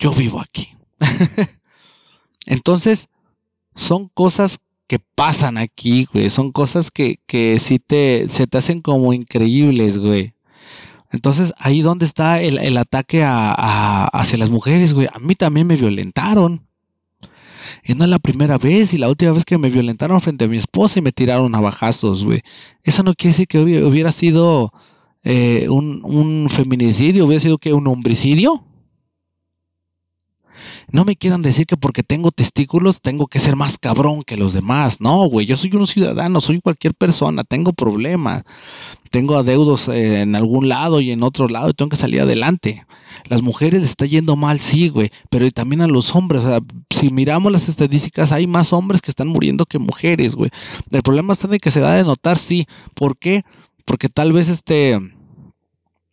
[0.00, 0.70] Yo vivo aquí.
[2.46, 3.08] Entonces,
[3.76, 6.30] son cosas que pasan aquí, güey.
[6.30, 10.35] Son cosas que, que sí te, se te hacen como increíbles, güey.
[11.10, 15.08] Entonces, ahí donde está el, el ataque a, a- hacia las mujeres, güey.
[15.12, 16.62] A mí también me violentaron.
[17.84, 20.48] Y no es la primera vez y la última vez que me violentaron frente a
[20.48, 22.42] mi esposa y me tiraron navajazos, güey.
[22.82, 24.72] Eso no quiere decir que hubi- hubiera sido
[25.24, 28.64] eh, un, un feminicidio, hubiera sido que un homicidio.
[30.90, 34.52] No me quieran decir que porque tengo testículos tengo que ser más cabrón que los
[34.52, 35.00] demás.
[35.00, 38.44] No, güey, yo soy un ciudadano, soy cualquier persona, tengo problemas,
[39.10, 42.86] tengo adeudos eh, en algún lado y en otro lado y tengo que salir adelante.
[43.24, 46.42] Las mujeres les está yendo mal, sí, güey, pero también a los hombres.
[46.42, 50.50] O sea, si miramos las estadísticas, hay más hombres que están muriendo que mujeres, güey.
[50.90, 52.66] El problema está en que se da de notar, sí.
[52.94, 53.42] ¿Por qué?
[53.84, 54.98] Porque tal vez este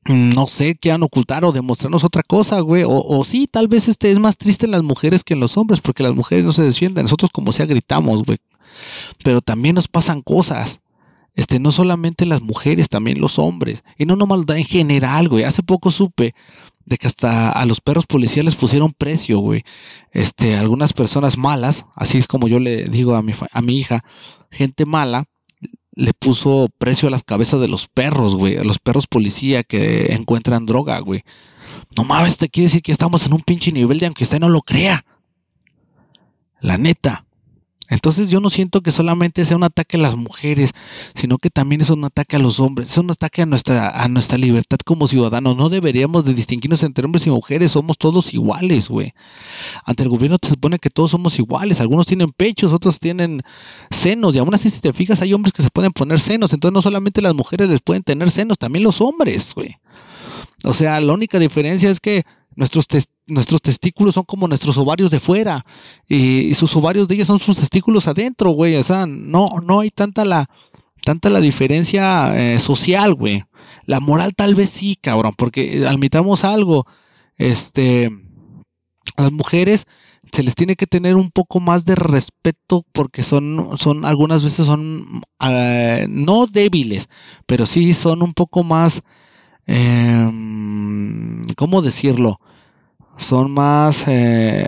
[0.06, 2.84] no sé, quieran ocultar o demostrarnos otra cosa, güey.
[2.84, 5.58] O, o sí, tal vez este es más triste en las mujeres que en los
[5.58, 8.39] hombres, porque las mujeres no se defienden, nosotros como sea gritamos, güey.
[9.24, 10.82] Pero también nos pasan cosas.
[11.36, 13.84] Este, no solamente las mujeres, también los hombres.
[13.98, 15.44] Y no nomás en general, güey.
[15.44, 16.36] Hace poco supe
[16.86, 19.63] de que hasta a los perros policiales pusieron precio, güey.
[20.12, 24.04] Este, algunas personas malas, así es como yo le digo a mi, a mi hija,
[24.52, 25.26] gente mala,
[25.95, 30.13] le puso precio a las cabezas de los perros, güey, a los perros policía que
[30.13, 31.23] encuentran droga, güey.
[31.95, 34.49] No mames, te quiere decir que estamos en un pinche nivel de aunque usted no
[34.49, 35.06] lo crea.
[36.60, 37.25] La neta.
[37.93, 40.71] Entonces yo no siento que solamente sea un ataque a las mujeres,
[41.13, 44.08] sino que también es un ataque a los hombres, es un ataque a nuestra, a
[44.08, 45.56] nuestra libertad como ciudadanos.
[45.56, 49.13] No deberíamos de distinguirnos entre hombres y mujeres, somos todos iguales, güey.
[49.86, 53.43] Ante el gobierno te supone que todos somos iguales, algunos tienen pechos, otros tienen
[53.91, 56.73] senos, y aún así si te fijas hay hombres que se pueden poner senos, entonces
[56.73, 59.77] no solamente las mujeres les pueden tener senos, también los hombres, güey.
[60.63, 62.23] O sea, la única diferencia es que
[62.56, 62.86] nuestros,
[63.26, 65.65] nuestros testículos son como nuestros ovarios de fuera
[66.08, 68.76] y, sus ovarios de ellas son sus testículos adentro, güey.
[68.76, 70.45] O sea, no, no hay tanta la,
[71.04, 73.43] tanta la diferencia eh, social, güey.
[73.86, 76.86] La moral tal vez sí, cabrón, porque admitamos algo,
[77.38, 78.10] este,
[79.17, 79.86] a las mujeres
[80.34, 84.65] se les tiene que tener un poco más de respeto porque son, son algunas veces
[84.65, 87.08] son eh, no débiles,
[87.45, 89.04] pero sí son un poco más,
[89.67, 90.32] eh,
[91.56, 92.39] ¿cómo decirlo?
[93.17, 94.67] Son más, eh,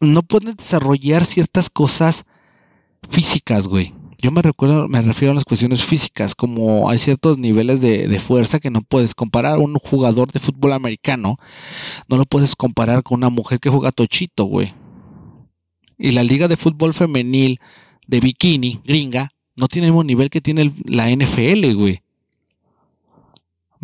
[0.00, 2.24] no pueden desarrollar ciertas cosas
[3.08, 3.94] físicas, güey.
[4.22, 8.20] Yo me recuerdo, me refiero a las cuestiones físicas, como hay ciertos niveles de, de
[8.20, 9.58] fuerza que no puedes comparar.
[9.58, 11.36] Un jugador de fútbol americano
[12.08, 14.72] no lo puedes comparar con una mujer que juega tochito, güey.
[15.98, 17.60] Y la liga de fútbol femenil
[18.06, 22.03] de bikini, gringa, no tiene el mismo nivel que tiene la NFL, güey.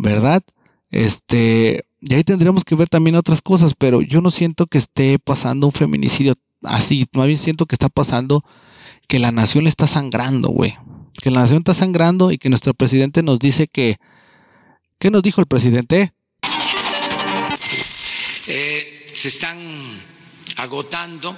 [0.01, 0.41] ¿Verdad?
[0.89, 5.19] Este, y ahí tendríamos que ver también otras cosas, pero yo no siento que esté
[5.19, 6.33] pasando un feminicidio
[6.63, 8.43] así, más bien siento que está pasando
[9.07, 10.75] que la nación está sangrando, güey.
[11.21, 13.97] Que la nación está sangrando y que nuestro presidente nos dice que...
[14.97, 16.13] ¿Qué nos dijo el presidente?
[18.47, 20.01] Eh, se están
[20.57, 21.37] agotando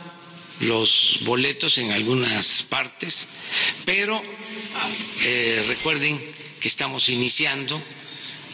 [0.61, 3.27] los boletos en algunas partes,
[3.85, 4.21] pero
[5.25, 6.21] eh, recuerden
[6.61, 7.81] que estamos iniciando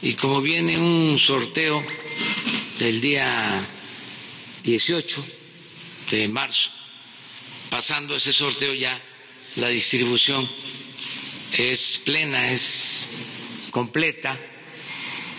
[0.01, 1.83] y como viene un sorteo
[2.79, 3.67] del día
[4.63, 5.25] 18
[6.12, 6.71] de marzo.
[7.69, 8.99] Pasando ese sorteo ya
[9.57, 10.47] la distribución
[11.57, 13.09] es plena, es
[13.71, 14.38] completa,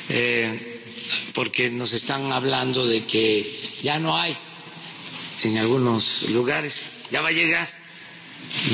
[0.09, 0.81] eh,
[1.35, 4.37] porque nos están hablando de que ya no hay
[5.43, 7.69] en algunos lugares, ya va a llegar,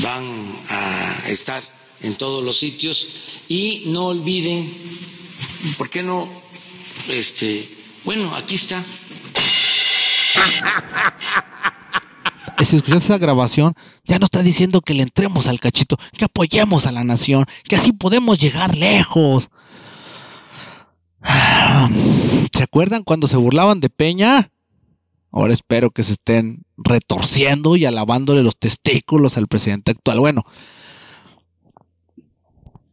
[0.03, 1.63] van a estar
[2.03, 3.07] en todos los sitios
[3.49, 4.73] y no olviden,
[5.75, 6.29] ¿por qué no?
[7.09, 7.69] Este,
[8.05, 8.85] bueno, aquí está.
[12.65, 13.75] Si escuchas esa grabación,
[14.05, 17.77] ya no está diciendo que le entremos al cachito, que apoyemos a la nación, que
[17.77, 19.51] así podemos llegar lejos.
[22.53, 24.51] ¿Se acuerdan cuando se burlaban de Peña?
[25.31, 30.21] Ahora espero que se estén retorciendo y alabándole los testículos al presidente actual.
[30.21, 30.45] Bueno,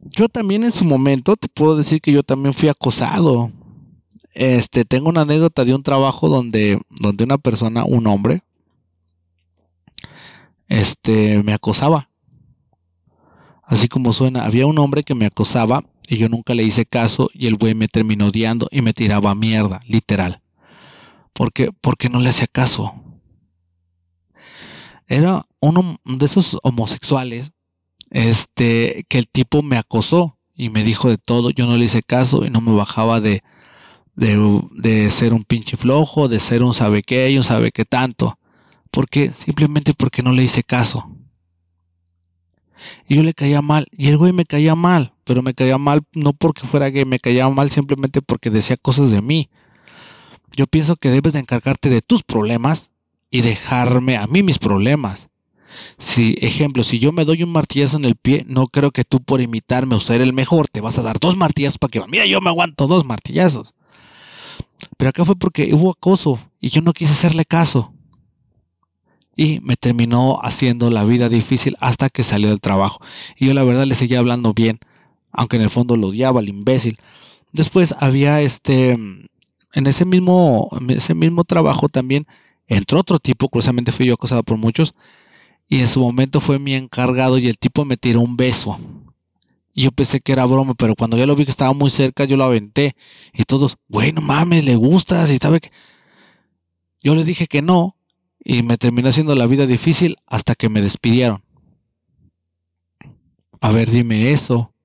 [0.09, 3.51] yo también en su momento te puedo decir que yo también fui acosado.
[4.33, 8.43] Este, tengo una anécdota de un trabajo donde, donde una persona, un hombre,
[10.67, 12.09] este, me acosaba.
[13.63, 17.29] Así como suena, había un hombre que me acosaba y yo nunca le hice caso
[17.33, 20.41] y el güey me terminó odiando y me tiraba mierda, literal.
[21.31, 22.93] Porque, porque no le hacía caso.
[25.07, 27.52] Era uno de esos homosexuales,
[28.13, 32.03] este, que el tipo me acosó y me dijo de todo, yo no le hice
[32.03, 33.41] caso y no me bajaba de,
[34.15, 37.85] de, de ser un pinche flojo, de ser un sabe qué y un sabe qué
[37.85, 38.37] tanto.
[38.91, 39.33] ¿Por qué?
[39.33, 41.17] Simplemente porque no le hice caso.
[43.07, 43.87] Y yo le caía mal.
[43.91, 45.13] Y el güey me caía mal.
[45.23, 49.09] Pero me caía mal no porque fuera gay, me caía mal simplemente porque decía cosas
[49.09, 49.49] de mí.
[50.55, 52.91] Yo pienso que debes de encargarte de tus problemas
[53.31, 55.29] y dejarme a mí mis problemas.
[55.97, 59.21] Si, ejemplo, si yo me doy un martillazo en el pie, no creo que tú
[59.21, 62.25] por imitarme o ser el mejor te vas a dar dos martillazos para que, mira,
[62.25, 63.73] yo me aguanto dos martillazos.
[64.97, 67.93] Pero acá fue porque hubo acoso y yo no quise hacerle caso
[69.35, 73.01] y me terminó haciendo la vida difícil hasta que salió del trabajo.
[73.37, 74.79] Y yo la verdad le seguía hablando bien,
[75.31, 76.97] aunque en el fondo lo odiaba el imbécil.
[77.51, 82.27] Después había este, en ese mismo, en ese mismo trabajo también
[82.67, 84.93] entró otro tipo, curiosamente fui yo acosado por muchos,
[85.73, 88.79] y en su momento fue mi encargado y el tipo me tiró un beso.
[89.73, 92.25] Y yo pensé que era broma, pero cuando ya lo vi que estaba muy cerca,
[92.25, 92.95] yo lo aventé.
[93.33, 95.71] Y todos, bueno, mames, le gustas y sabe que...
[97.01, 97.97] Yo le dije que no,
[98.37, 101.43] y me terminó haciendo la vida difícil hasta que me despidieron.
[103.59, 104.75] A ver, dime eso.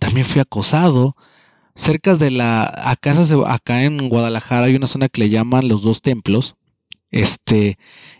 [0.00, 1.14] También fui acosado.
[1.76, 2.64] Cerca de la.
[2.64, 3.14] Acá,
[3.46, 6.56] acá en Guadalajara hay una zona que le llaman los dos templos.
[7.12, 7.78] Este.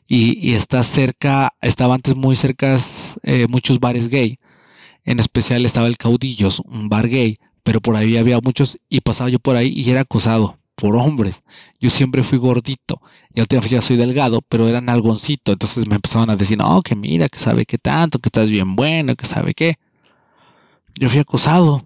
[0.08, 1.52] Y, está cerca.
[1.60, 2.78] Estaba antes muy cerca
[3.22, 4.38] eh, muchos bares gay.
[5.04, 7.38] En especial estaba el Caudillos, un bar gay.
[7.62, 8.78] Pero por ahí había muchos.
[8.88, 11.42] Y pasaba yo por ahí y era acosado por hombres.
[11.80, 13.00] Yo siempre fui gordito
[13.34, 15.52] y al ya soy delgado, pero eran algoncito.
[15.52, 18.76] Entonces me empezaban a decir, no, que mira, que sabe qué tanto, que estás bien
[18.76, 19.76] bueno, que sabe qué.
[20.98, 21.86] Yo fui acosado.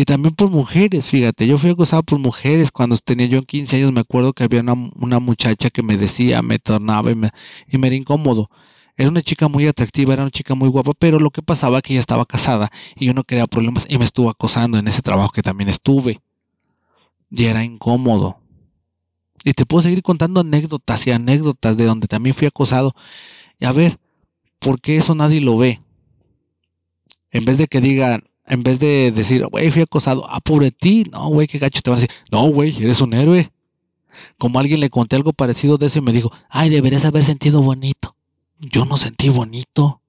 [0.00, 2.70] Y también por mujeres, fíjate, yo fui acosado por mujeres.
[2.72, 6.58] Cuando tenía yo 15 años me acuerdo que había una, muchacha que me decía, me
[6.58, 7.28] tornaba y me,
[7.68, 8.48] y me era incómodo.
[8.96, 11.82] Era una chica muy atractiva, era una chica muy guapa, pero lo que pasaba es
[11.82, 15.02] que ella estaba casada y yo no quería problemas y me estuvo acosando en ese
[15.02, 16.22] trabajo que también estuve
[17.30, 18.40] y era incómodo.
[19.44, 22.94] Y te puedo seguir contando anécdotas y anécdotas de donde también fui acosado.
[23.58, 23.98] Y a ver,
[24.60, 25.82] ¿por qué eso nadie lo ve?
[27.32, 31.04] En vez de que digan, en vez de decir, güey, fui acosado, ah, pobre ti,
[31.10, 33.52] no, güey, qué gacho, te van a decir, no, güey, eres un héroe.
[34.38, 37.62] Como alguien le conté algo parecido de eso y me dijo, ay, deberías haber sentido
[37.62, 38.16] bonito.
[38.58, 40.02] Yo no sentí bonito.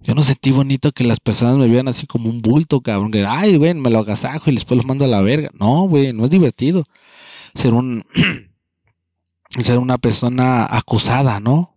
[0.00, 3.10] Yo no sentí bonito que las personas me vieran así como un bulto, cabrón.
[3.10, 5.50] Que, ay, güey, me lo agasajo y después los mando a la verga.
[5.58, 6.84] No, güey, no es divertido
[7.54, 8.06] ser un.
[9.62, 11.76] ser una persona acusada, ¿no?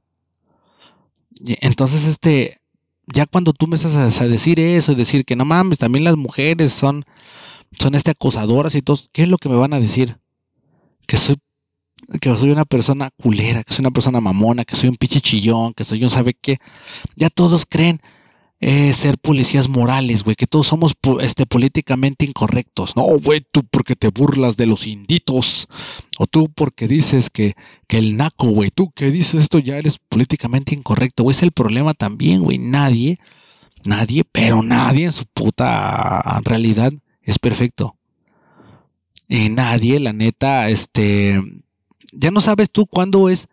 [1.61, 2.61] Entonces, este.
[3.07, 6.15] Ya cuando tú me estás a, decir eso y decir que no mames, también las
[6.15, 7.05] mujeres son.
[7.79, 8.97] Son este acosadoras y todo.
[9.11, 10.19] ¿Qué es lo que me van a decir?
[11.07, 11.37] Que soy
[12.19, 15.73] que soy una persona culera, que soy una persona mamona, que soy un pinche chillón,
[15.73, 16.57] que soy un sabe qué.
[17.15, 18.01] Ya todos creen
[18.65, 22.95] eh, ser policías morales, güey, que todos somos este, políticamente incorrectos.
[22.95, 25.67] No, güey, tú porque te burlas de los inditos.
[26.17, 27.55] O tú porque dices que,
[27.87, 31.23] que el naco, güey, tú que dices esto ya eres políticamente incorrecto.
[31.23, 32.57] Güey, es el problema también, güey.
[32.57, 33.19] Nadie,
[33.83, 37.97] nadie, pero nadie en su puta realidad es perfecto.
[39.27, 41.41] Y nadie, la neta, este,
[42.13, 43.49] ya no sabes tú cuándo es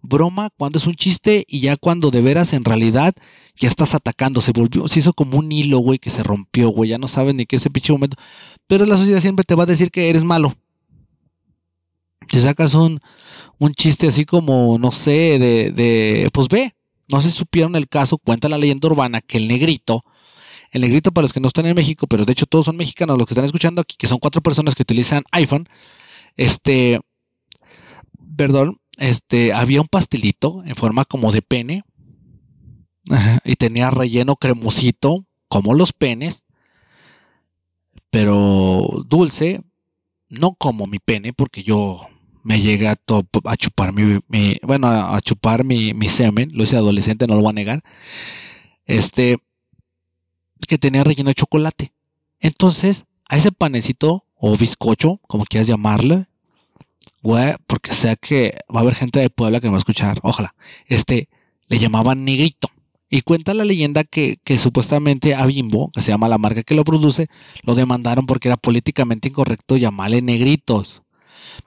[0.00, 3.14] broma, cuándo es un chiste y ya cuando de veras en realidad
[3.56, 6.90] ya estás atacando, se volvió, se hizo como un hilo, güey, que se rompió, güey,
[6.90, 8.16] ya no sabes ni qué ese pinche momento.
[8.66, 10.56] Pero la sociedad siempre te va a decir que eres malo.
[12.28, 13.00] te sacas un,
[13.58, 16.74] un chiste así como, no sé, de, de, pues ve,
[17.08, 20.04] no si supieron el caso, cuenta la leyenda urbana que el negrito,
[20.70, 23.16] el negrito para los que no están en México, pero de hecho todos son mexicanos,
[23.18, 25.68] los que están escuchando aquí, que son cuatro personas que utilizan iPhone,
[26.36, 27.00] este,
[28.36, 31.84] perdón, este, había un pastelito en forma como de pene
[33.44, 36.42] y tenía relleno cremosito, como los penes,
[38.10, 39.62] pero dulce,
[40.28, 42.08] no como mi pene, porque yo
[42.42, 42.96] me llegué a,
[43.56, 44.20] chupar mi,
[44.62, 47.84] bueno, a, chupar mi, semen, lo hice adolescente, no lo voy a negar,
[48.84, 49.38] este,
[50.68, 51.92] que tenía relleno de chocolate.
[52.40, 56.26] Entonces, a ese panecito o bizcocho, como quieras llamarle,
[57.22, 60.18] güey, porque sé que va a haber gente de Puebla que me va a escuchar,
[60.22, 60.54] ojalá,
[60.86, 61.28] este,
[61.68, 62.70] le llamaban negrito.
[63.14, 66.82] Y cuenta la leyenda que, supuestamente a Bimbo, que se llama la marca que lo
[66.82, 67.28] produce,
[67.62, 71.04] lo demandaron porque era políticamente incorrecto llamarle negritos.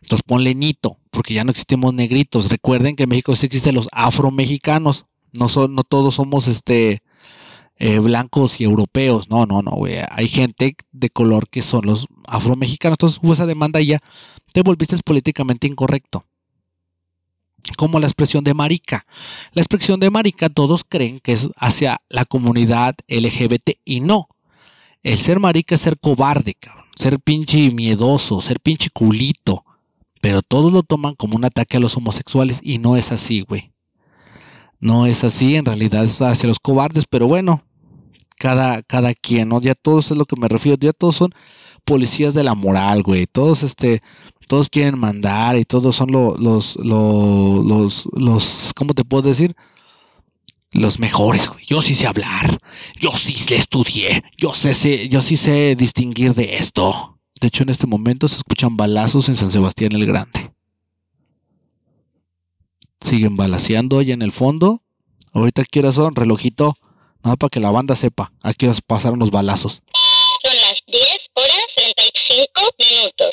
[0.02, 2.50] Entonces ponle nito, porque ya no existimos negritos.
[2.50, 5.06] Recuerden que en México sí existen los afromexicanos.
[5.32, 7.02] No son, no todos somos este
[7.78, 9.30] eh, blancos y europeos.
[9.30, 10.02] No, no, no, güey.
[10.10, 12.96] Hay gente de color que son los afromexicanos.
[12.96, 14.00] Entonces hubo esa demanda y ya
[14.52, 16.26] te volviste políticamente incorrecto.
[17.78, 19.06] Como la expresión de marica.
[19.52, 24.30] La expresión de marica todos creen que es hacia la comunidad LGBT y no.
[25.04, 26.86] El ser marica es ser cobarde, cabrón.
[26.96, 29.64] Ser pinche miedoso, ser pinche culito.
[30.22, 33.72] Pero todos lo toman como un ataque a los homosexuales y no es así, güey.
[34.80, 37.64] No es así, en realidad es hacia los cobardes, pero bueno,
[38.38, 39.60] cada, cada quien, ¿no?
[39.60, 41.34] Ya todos es lo que me refiero, ya todos son
[41.88, 43.26] policías de la moral, güey.
[43.26, 44.02] Todos, este,
[44.48, 49.56] todos quieren mandar y todos son lo- los, lo- los, los, ¿cómo te puedo decir?
[50.72, 51.64] Los mejores, güey.
[51.66, 52.60] Yo sí sé hablar,
[53.00, 57.18] yo sí le estudié, yo sé, sé- yo sí sé distinguir de esto.
[57.40, 60.52] De hecho, en este momento se escuchan balazos en San Sebastián el Grande.
[63.02, 64.82] Siguen balaseando allá en el fondo.
[65.34, 66.76] Ahorita qué horas son, relojito.
[67.24, 68.32] Nada para que la banda sepa.
[68.42, 69.82] A qué horas pasaron los balazos.
[70.44, 71.27] Las 10 horas 35
[72.80, 73.32] minutos.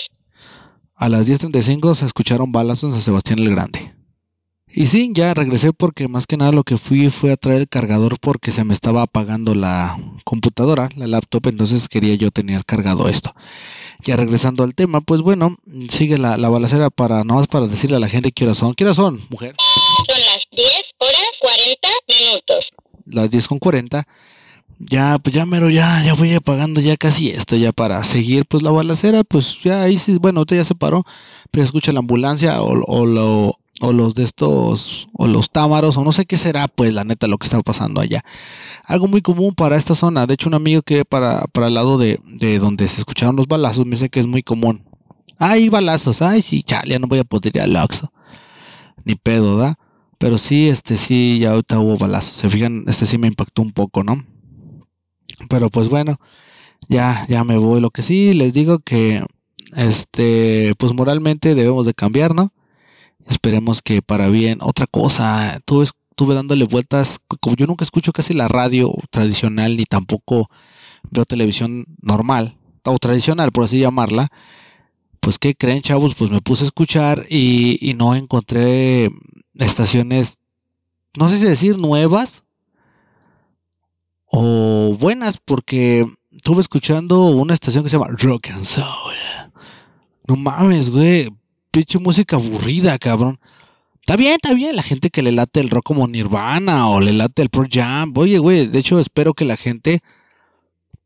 [0.96, 3.94] A las 10.35 se escucharon balazos en San Sebastián el Grande.
[4.68, 7.68] Y sí, ya regresé porque más que nada lo que fui fue a traer el
[7.68, 13.09] cargador porque se me estaba apagando la computadora, la laptop, entonces quería yo tener cargado
[13.09, 13.35] esto.
[14.05, 15.57] Ya regresando al tema, pues bueno,
[15.90, 18.74] sigue la, la balacera para, nada más para decirle a la gente qué horas son.
[18.74, 19.55] ¿Qué horas son, mujer?
[20.09, 22.64] Son las 10 horas 40 minutos.
[23.07, 24.09] las 10 con 40.
[24.78, 28.62] Ya, pues ya mero, ya, ya voy apagando ya casi esto, ya para seguir, pues
[28.62, 31.04] la balacera, pues ya ahí sí, bueno, usted ya se paró,
[31.50, 36.04] pero escucha la ambulancia o, o, lo, o los de estos, o los támaros, o
[36.04, 38.22] no sé qué será, pues la neta, lo que está pasando allá.
[38.84, 41.96] Algo muy común para esta zona, de hecho un amigo que para, para el lado
[41.96, 44.82] de, de donde se escucharon los balazos me dice que es muy común.
[45.38, 48.12] Hay balazos, ay sí, chale, ya no voy a poder ir al Oxxo.
[49.04, 49.78] Ni pedo, ¿da?
[50.18, 52.37] Pero sí, este sí, ya ahorita hubo balazos.
[52.37, 54.24] Se fijan, este sí me impactó un poco, ¿no?
[55.48, 56.18] Pero pues bueno,
[56.88, 57.80] ya, ya me voy.
[57.80, 59.24] Lo que sí les digo que,
[59.76, 62.52] este, pues moralmente debemos de cambiar, ¿no?
[63.28, 64.59] Esperemos que para bien.
[64.62, 69.85] Otra cosa, tuve, estuve dándole vueltas, como yo nunca escucho casi la radio tradicional ni
[69.85, 70.50] tampoco
[71.11, 74.30] veo televisión normal, o tradicional, por así llamarla.
[75.20, 76.14] Pues, ¿qué creen, chavos?
[76.14, 79.11] Pues me puse a escuchar y, y no encontré
[79.54, 80.38] estaciones,
[81.16, 82.43] no sé si decir nuevas
[84.37, 89.14] o buenas, porque estuve escuchando una estación que se llama Rock and Soul.
[90.27, 91.31] No mames, güey.
[91.70, 93.38] Pinche música aburrida, cabrón.
[94.01, 94.75] Está bien, está bien.
[94.75, 98.12] La gente que le late el rock como Nirvana o le late el Pro Jam.
[98.16, 100.01] Oye, güey, de hecho espero que la gente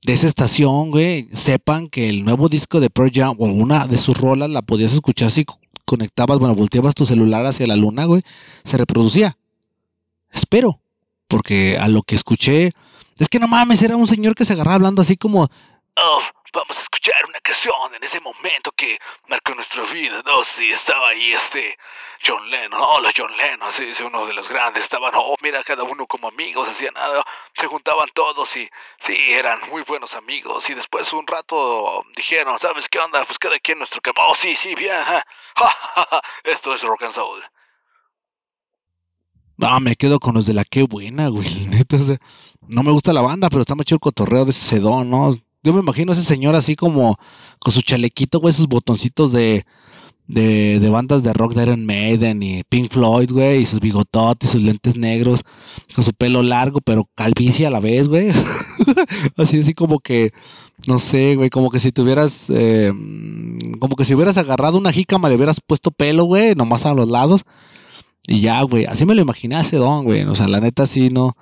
[0.07, 3.99] de esa estación, güey, sepan que el nuevo disco de Pro Jam o una de
[3.99, 5.45] sus rolas la podías escuchar si
[5.85, 8.23] conectabas, bueno, volteabas tu celular hacia la luna, güey,
[8.65, 9.37] se reproducía.
[10.33, 10.81] Espero,
[11.27, 12.73] porque a lo que escuché,
[13.19, 15.49] es que no mames, era un señor que se agarraba hablando así como,
[16.01, 20.23] Oh, vamos a escuchar una canción en ese momento que marcó nuestra vida.
[20.25, 21.77] No, sí, estaba ahí este
[22.25, 22.81] John Lennon.
[22.81, 24.85] Hola, John Lennon, sí, uno de los grandes.
[24.85, 27.25] Estaban, oh, mira, cada uno como amigos, hacían nada.
[27.57, 28.71] Se juntaban todos y
[29.01, 30.71] sí, eran muy buenos amigos.
[30.71, 33.25] Y después un rato dijeron, ¿sabes qué onda?
[33.25, 34.23] Pues cada quien nuestro campo.
[34.25, 34.95] Oh, sí, sí, bien.
[35.05, 35.25] ja.
[35.57, 36.23] Ja, ja.
[36.45, 37.43] Esto es rock and soul.
[39.57, 42.19] no, me quedo con los de la qué buena, güey, neta, o sea,
[42.69, 45.31] no me gusta la banda, pero está mucho el cotorreo de ese sedón, ¿no?
[45.63, 47.19] Yo me imagino a ese señor así como
[47.59, 49.65] con su chalequito, güey, sus botoncitos de,
[50.29, 54.51] de, de bandas de rock de Iron Maiden y Pink Floyd, güey, y sus bigototes,
[54.51, 55.43] sus lentes negros,
[55.95, 58.29] con su pelo largo, pero calvicie a la vez, güey.
[59.37, 60.31] así, así como que
[60.87, 62.93] No sé, güey, como que si tuvieras, eh,
[63.81, 67.09] como que si hubieras agarrado una jícama, le hubieras puesto pelo, güey, nomás a los
[67.09, 67.45] lados.
[68.29, 70.23] Y ya, güey, así me lo imaginé a ese don, güey.
[70.25, 71.37] O sea, la neta sí, no.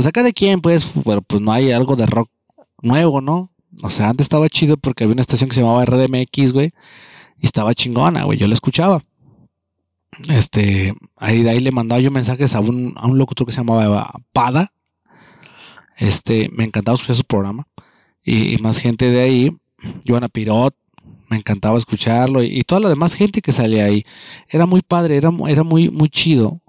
[0.00, 2.30] O sea, cada quien, pues, pero pues no hay algo de rock
[2.80, 3.52] nuevo, ¿no?
[3.82, 6.72] O sea, antes estaba chido porque había una estación que se llamaba RDMX, güey.
[7.38, 8.38] Y estaba chingona, güey.
[8.38, 9.04] Yo la escuchaba.
[10.30, 14.72] Este, ahí de ahí le mandaba yo mensajes a un, locutor que se llamaba Pada.
[15.98, 17.66] Este, me encantaba escuchar su programa.
[18.24, 19.50] Y, más gente de ahí,
[20.06, 20.74] Joana Pirot,
[21.28, 22.42] me encantaba escucharlo.
[22.42, 24.06] Y, y toda la demás gente que salía ahí.
[24.48, 26.59] Era muy padre, era, era muy, muy chido.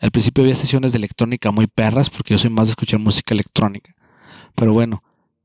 [0.00, 3.34] Al principio había sesiones de electrónica muy perras, porque yo soy más de escuchar música
[3.34, 3.94] electrónica.
[4.54, 5.02] Pero bueno,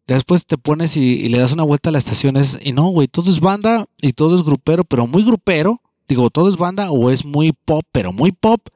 [0.08, 2.60] después te pones y, le das una vuelta a las estaciones.
[2.62, 5.82] Y no, güey, todo es banda y todo es grupero, pero muy grupero.
[6.08, 8.68] Digo, todo es banda o es muy pop, pero muy pop.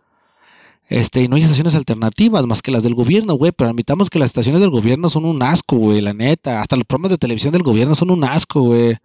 [0.90, 3.52] Este, y no hay estaciones alternativas más que las del gobierno, güey.
[3.52, 6.62] Pero admitamos que las estaciones del gobierno son un asco, güey, la neta.
[6.62, 8.98] Hasta los programas de televisión del gobierno son un asco, güey.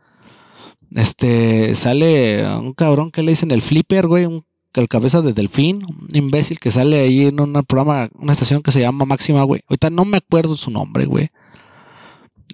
[0.94, 4.44] Este, sale un cabrón que le dicen el flipper, güey, un
[4.80, 8.72] el cabeza de delfín, un imbécil que sale ahí en un programa, una estación que
[8.72, 9.62] se llama Máxima, güey.
[9.68, 11.30] Ahorita no me acuerdo su nombre, güey.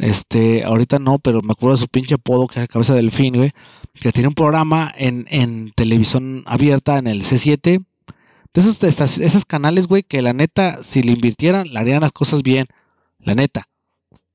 [0.01, 3.35] Este, ahorita no, pero me acuerdo de su pinche apodo, que era cabeza de delfín,
[3.37, 3.51] güey.
[3.95, 7.85] Que tiene un programa en, en televisión abierta en el C7.
[8.55, 12.01] De esos, de estas- esos canales, güey, que la neta, si le invirtieran, le harían
[12.03, 12.67] las cosas bien.
[13.19, 13.69] La neta.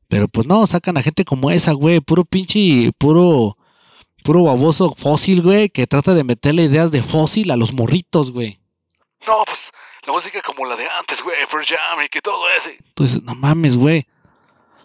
[0.09, 2.01] Pero pues no, sacan a gente como esa, güey.
[2.01, 3.57] Puro pinche, puro,
[4.23, 8.59] puro baboso fósil, güey, que trata de meterle ideas de fósil a los morritos, güey.
[9.27, 9.59] No, pues
[10.05, 12.77] la música como la de antes, güey, Pearl Jam y que todo ese.
[12.87, 14.05] Entonces, no mames, güey.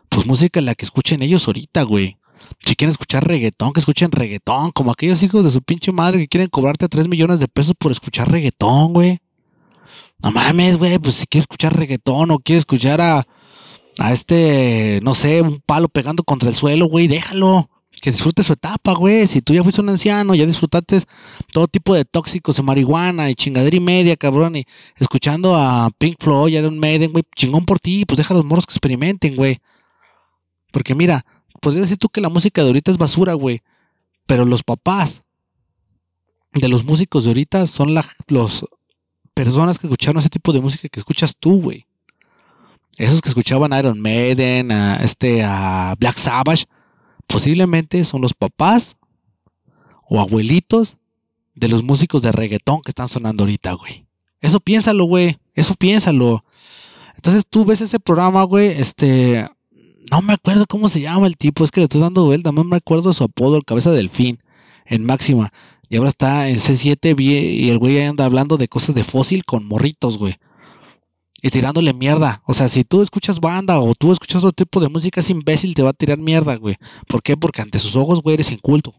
[0.08, 2.18] Pues música la que escuchen ellos ahorita, güey.
[2.60, 4.70] Si quieren escuchar reggaetón, que escuchen reggaetón.
[4.70, 7.92] Como aquellos hijos de su pinche madre que quieren cobrarte 3 millones de pesos por
[7.92, 9.18] escuchar reggaetón, güey.
[10.22, 10.98] No mames, güey.
[10.98, 13.26] Pues si quieres escuchar reggaetón o quieres escuchar a,
[13.98, 17.68] a este, no sé, un palo pegando contra el suelo, güey, déjalo.
[18.00, 19.26] Que disfrute su etapa, güey.
[19.26, 21.00] Si tú ya fuiste un anciano, ya disfrutaste
[21.52, 24.56] todo tipo de tóxicos de marihuana y chingadera y media, cabrón.
[24.56, 24.64] Y
[24.96, 28.04] escuchando a Pink Floyd, Iron Maiden, güey, chingón por ti.
[28.04, 29.58] Pues deja a los morros que experimenten, güey.
[30.70, 31.24] Porque mira,
[31.60, 33.62] podrías decir tú que la música de ahorita es basura, güey.
[34.26, 35.22] Pero los papás
[36.52, 38.14] de los músicos de ahorita son las
[39.34, 41.86] personas que escucharon ese tipo de música que escuchas tú, güey.
[42.96, 46.64] Esos que escuchaban a Iron Maiden, a este, a Black Sabbath,
[47.28, 48.96] posiblemente son los papás
[50.08, 50.96] o abuelitos
[51.54, 54.06] de los músicos de reggaetón que están sonando ahorita, güey.
[54.40, 55.38] Eso piénsalo, güey.
[55.54, 56.44] Eso piénsalo.
[57.16, 59.48] Entonces tú ves ese programa, güey, este,
[60.10, 62.62] no me acuerdo cómo se llama el tipo, es que le estoy dando vuelta, no
[62.62, 64.38] me acuerdo su apodo, el cabeza del fin,
[64.86, 65.50] en máxima.
[65.88, 69.44] Y ahora está en C7 vi- y el güey anda hablando de cosas de fósil
[69.44, 70.36] con morritos, güey.
[71.40, 72.42] Y tirándole mierda.
[72.46, 75.74] O sea, si tú escuchas banda o tú escuchas otro tipo de música, ese imbécil
[75.74, 76.76] te va a tirar mierda, güey.
[77.06, 77.36] ¿Por qué?
[77.36, 78.94] Porque ante sus ojos, güey, eres inculto.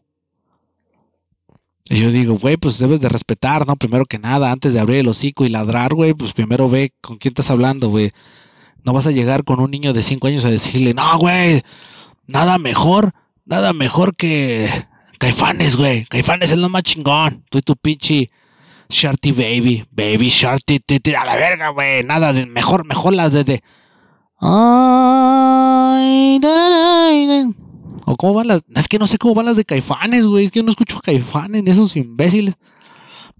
[1.89, 3.75] Y yo digo, güey, pues debes de respetar, ¿no?
[3.75, 7.17] Primero que nada, antes de abrir el hocico y ladrar, güey, pues primero ve con
[7.17, 8.11] quién estás hablando, güey.
[8.83, 11.61] No vas a llegar con un niño de 5 años a decirle, no, güey,
[12.27, 13.11] nada mejor,
[13.45, 14.69] nada mejor que
[15.19, 16.05] Caifanes, güey.
[16.05, 17.43] Caifanes es lo más chingón.
[17.49, 18.31] Tú y tu pinche
[18.89, 20.81] Sharty Baby, Baby Sharty,
[21.15, 22.03] a la verga, güey.
[22.03, 23.43] Nada de mejor, mejor las de.
[23.43, 23.63] de-
[24.41, 27.49] Ay, da, da, da.
[28.05, 28.61] O cómo van las.
[28.75, 30.45] Es que no sé cómo van las de Caifanes, güey.
[30.45, 32.55] Es que yo no escucho Caifanes, esos imbéciles.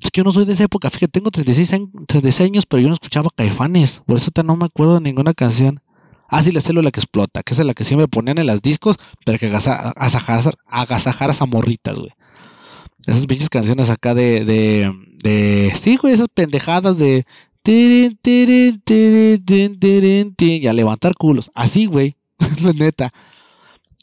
[0.02, 0.90] Es que yo no soy de esa época.
[0.90, 4.02] Fíjate, tengo 36, años- 36 años, pero yo no escuchaba Caifanes.
[4.06, 5.82] Por eso no me acuerdo de ninguna canción.
[6.28, 8.98] Ah, sí, la célula que explota, que es la que siempre ponían en las discos,
[9.26, 9.94] pero que agasa-
[10.68, 12.12] agasajaras a morritas, güey.
[13.08, 14.46] Esas pinches canciones acá de,
[15.24, 17.26] de, sí, güey, esas pendejadas de,
[17.64, 18.20] tirin,
[20.40, 21.52] y a levantar culos.
[21.54, 22.16] Así, güey,
[22.64, 23.12] la neta.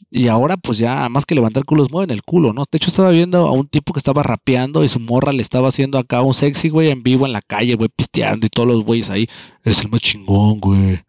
[0.09, 2.63] Y ahora, pues ya, más que levantar culos, mueven el culo, ¿no?
[2.71, 5.67] De hecho, estaba viendo a un tipo que estaba rapeando y su morra le estaba
[5.67, 8.85] haciendo acá un sexy, güey, en vivo en la calle, güey, pisteando y todos los
[8.85, 9.27] güeyes ahí.
[9.63, 11.01] Eres el más chingón, güey.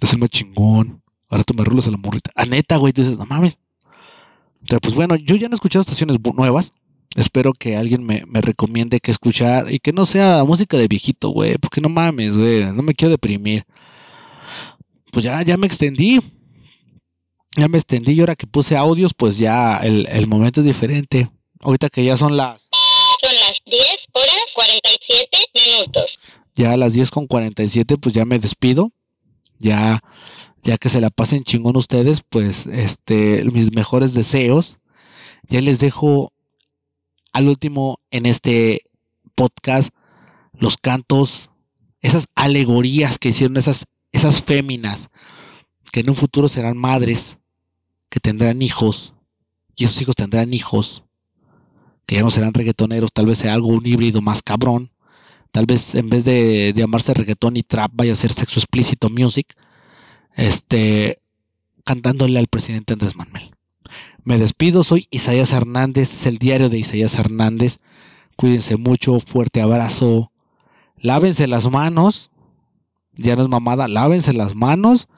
[0.00, 1.02] Es el más chingón.
[1.28, 2.30] Ahora tú me rulas a la morrita.
[2.34, 3.58] A neta, güey, tú dices, no mames.
[4.66, 6.72] Pero pues bueno, yo ya no he escuchado estaciones nuevas.
[7.16, 11.30] Espero que alguien me, me recomiende que escuchar y que no sea música de viejito,
[11.30, 11.54] güey.
[11.60, 12.64] Porque no mames, güey.
[12.72, 13.64] No me quiero deprimir.
[15.12, 16.20] Pues ya, ya me extendí.
[17.56, 21.28] Ya me extendí y ahora que puse audios, pues ya el, el momento es diferente.
[21.60, 22.70] Ahorita que ya son las,
[23.20, 23.82] Son las 10
[24.12, 26.06] horas 47 minutos.
[26.54, 28.92] ya a las 10 con 47, pues ya me despido.
[29.58, 30.00] Ya,
[30.62, 34.78] ya que se la pasen chingón ustedes, pues este, mis mejores deseos.
[35.48, 36.32] Ya les dejo
[37.32, 38.82] al último en este
[39.34, 39.90] podcast
[40.52, 41.50] los cantos,
[42.00, 45.08] esas alegorías que hicieron esas, esas féminas,
[45.92, 47.38] que en un futuro serán madres,
[48.08, 49.14] que tendrán hijos,
[49.76, 51.04] y esos hijos tendrán hijos,
[52.06, 54.92] que ya no serán reggaetoneros, tal vez sea algo un híbrido más cabrón,
[55.52, 59.54] tal vez en vez de llamarse reggaetón y trap vaya a ser sexo explícito music,
[60.34, 61.20] este,
[61.84, 63.50] cantándole al presidente Andrés Manuel.
[64.24, 67.78] Me despido, soy Isaías Hernández, es el diario de Isaías Hernández.
[68.36, 70.30] Cuídense mucho, fuerte abrazo.
[70.96, 72.30] Lávense las manos.
[73.14, 75.08] Ya no es mamada, lávense las manos.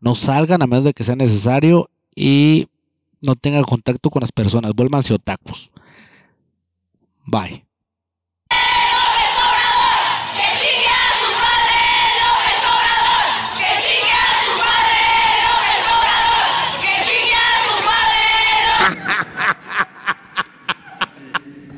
[0.00, 2.68] No salgan a menos de que sea necesario y
[3.20, 4.72] no tengan contacto con las personas.
[4.74, 5.70] Vuélvanse otakus.
[7.26, 7.67] Bye.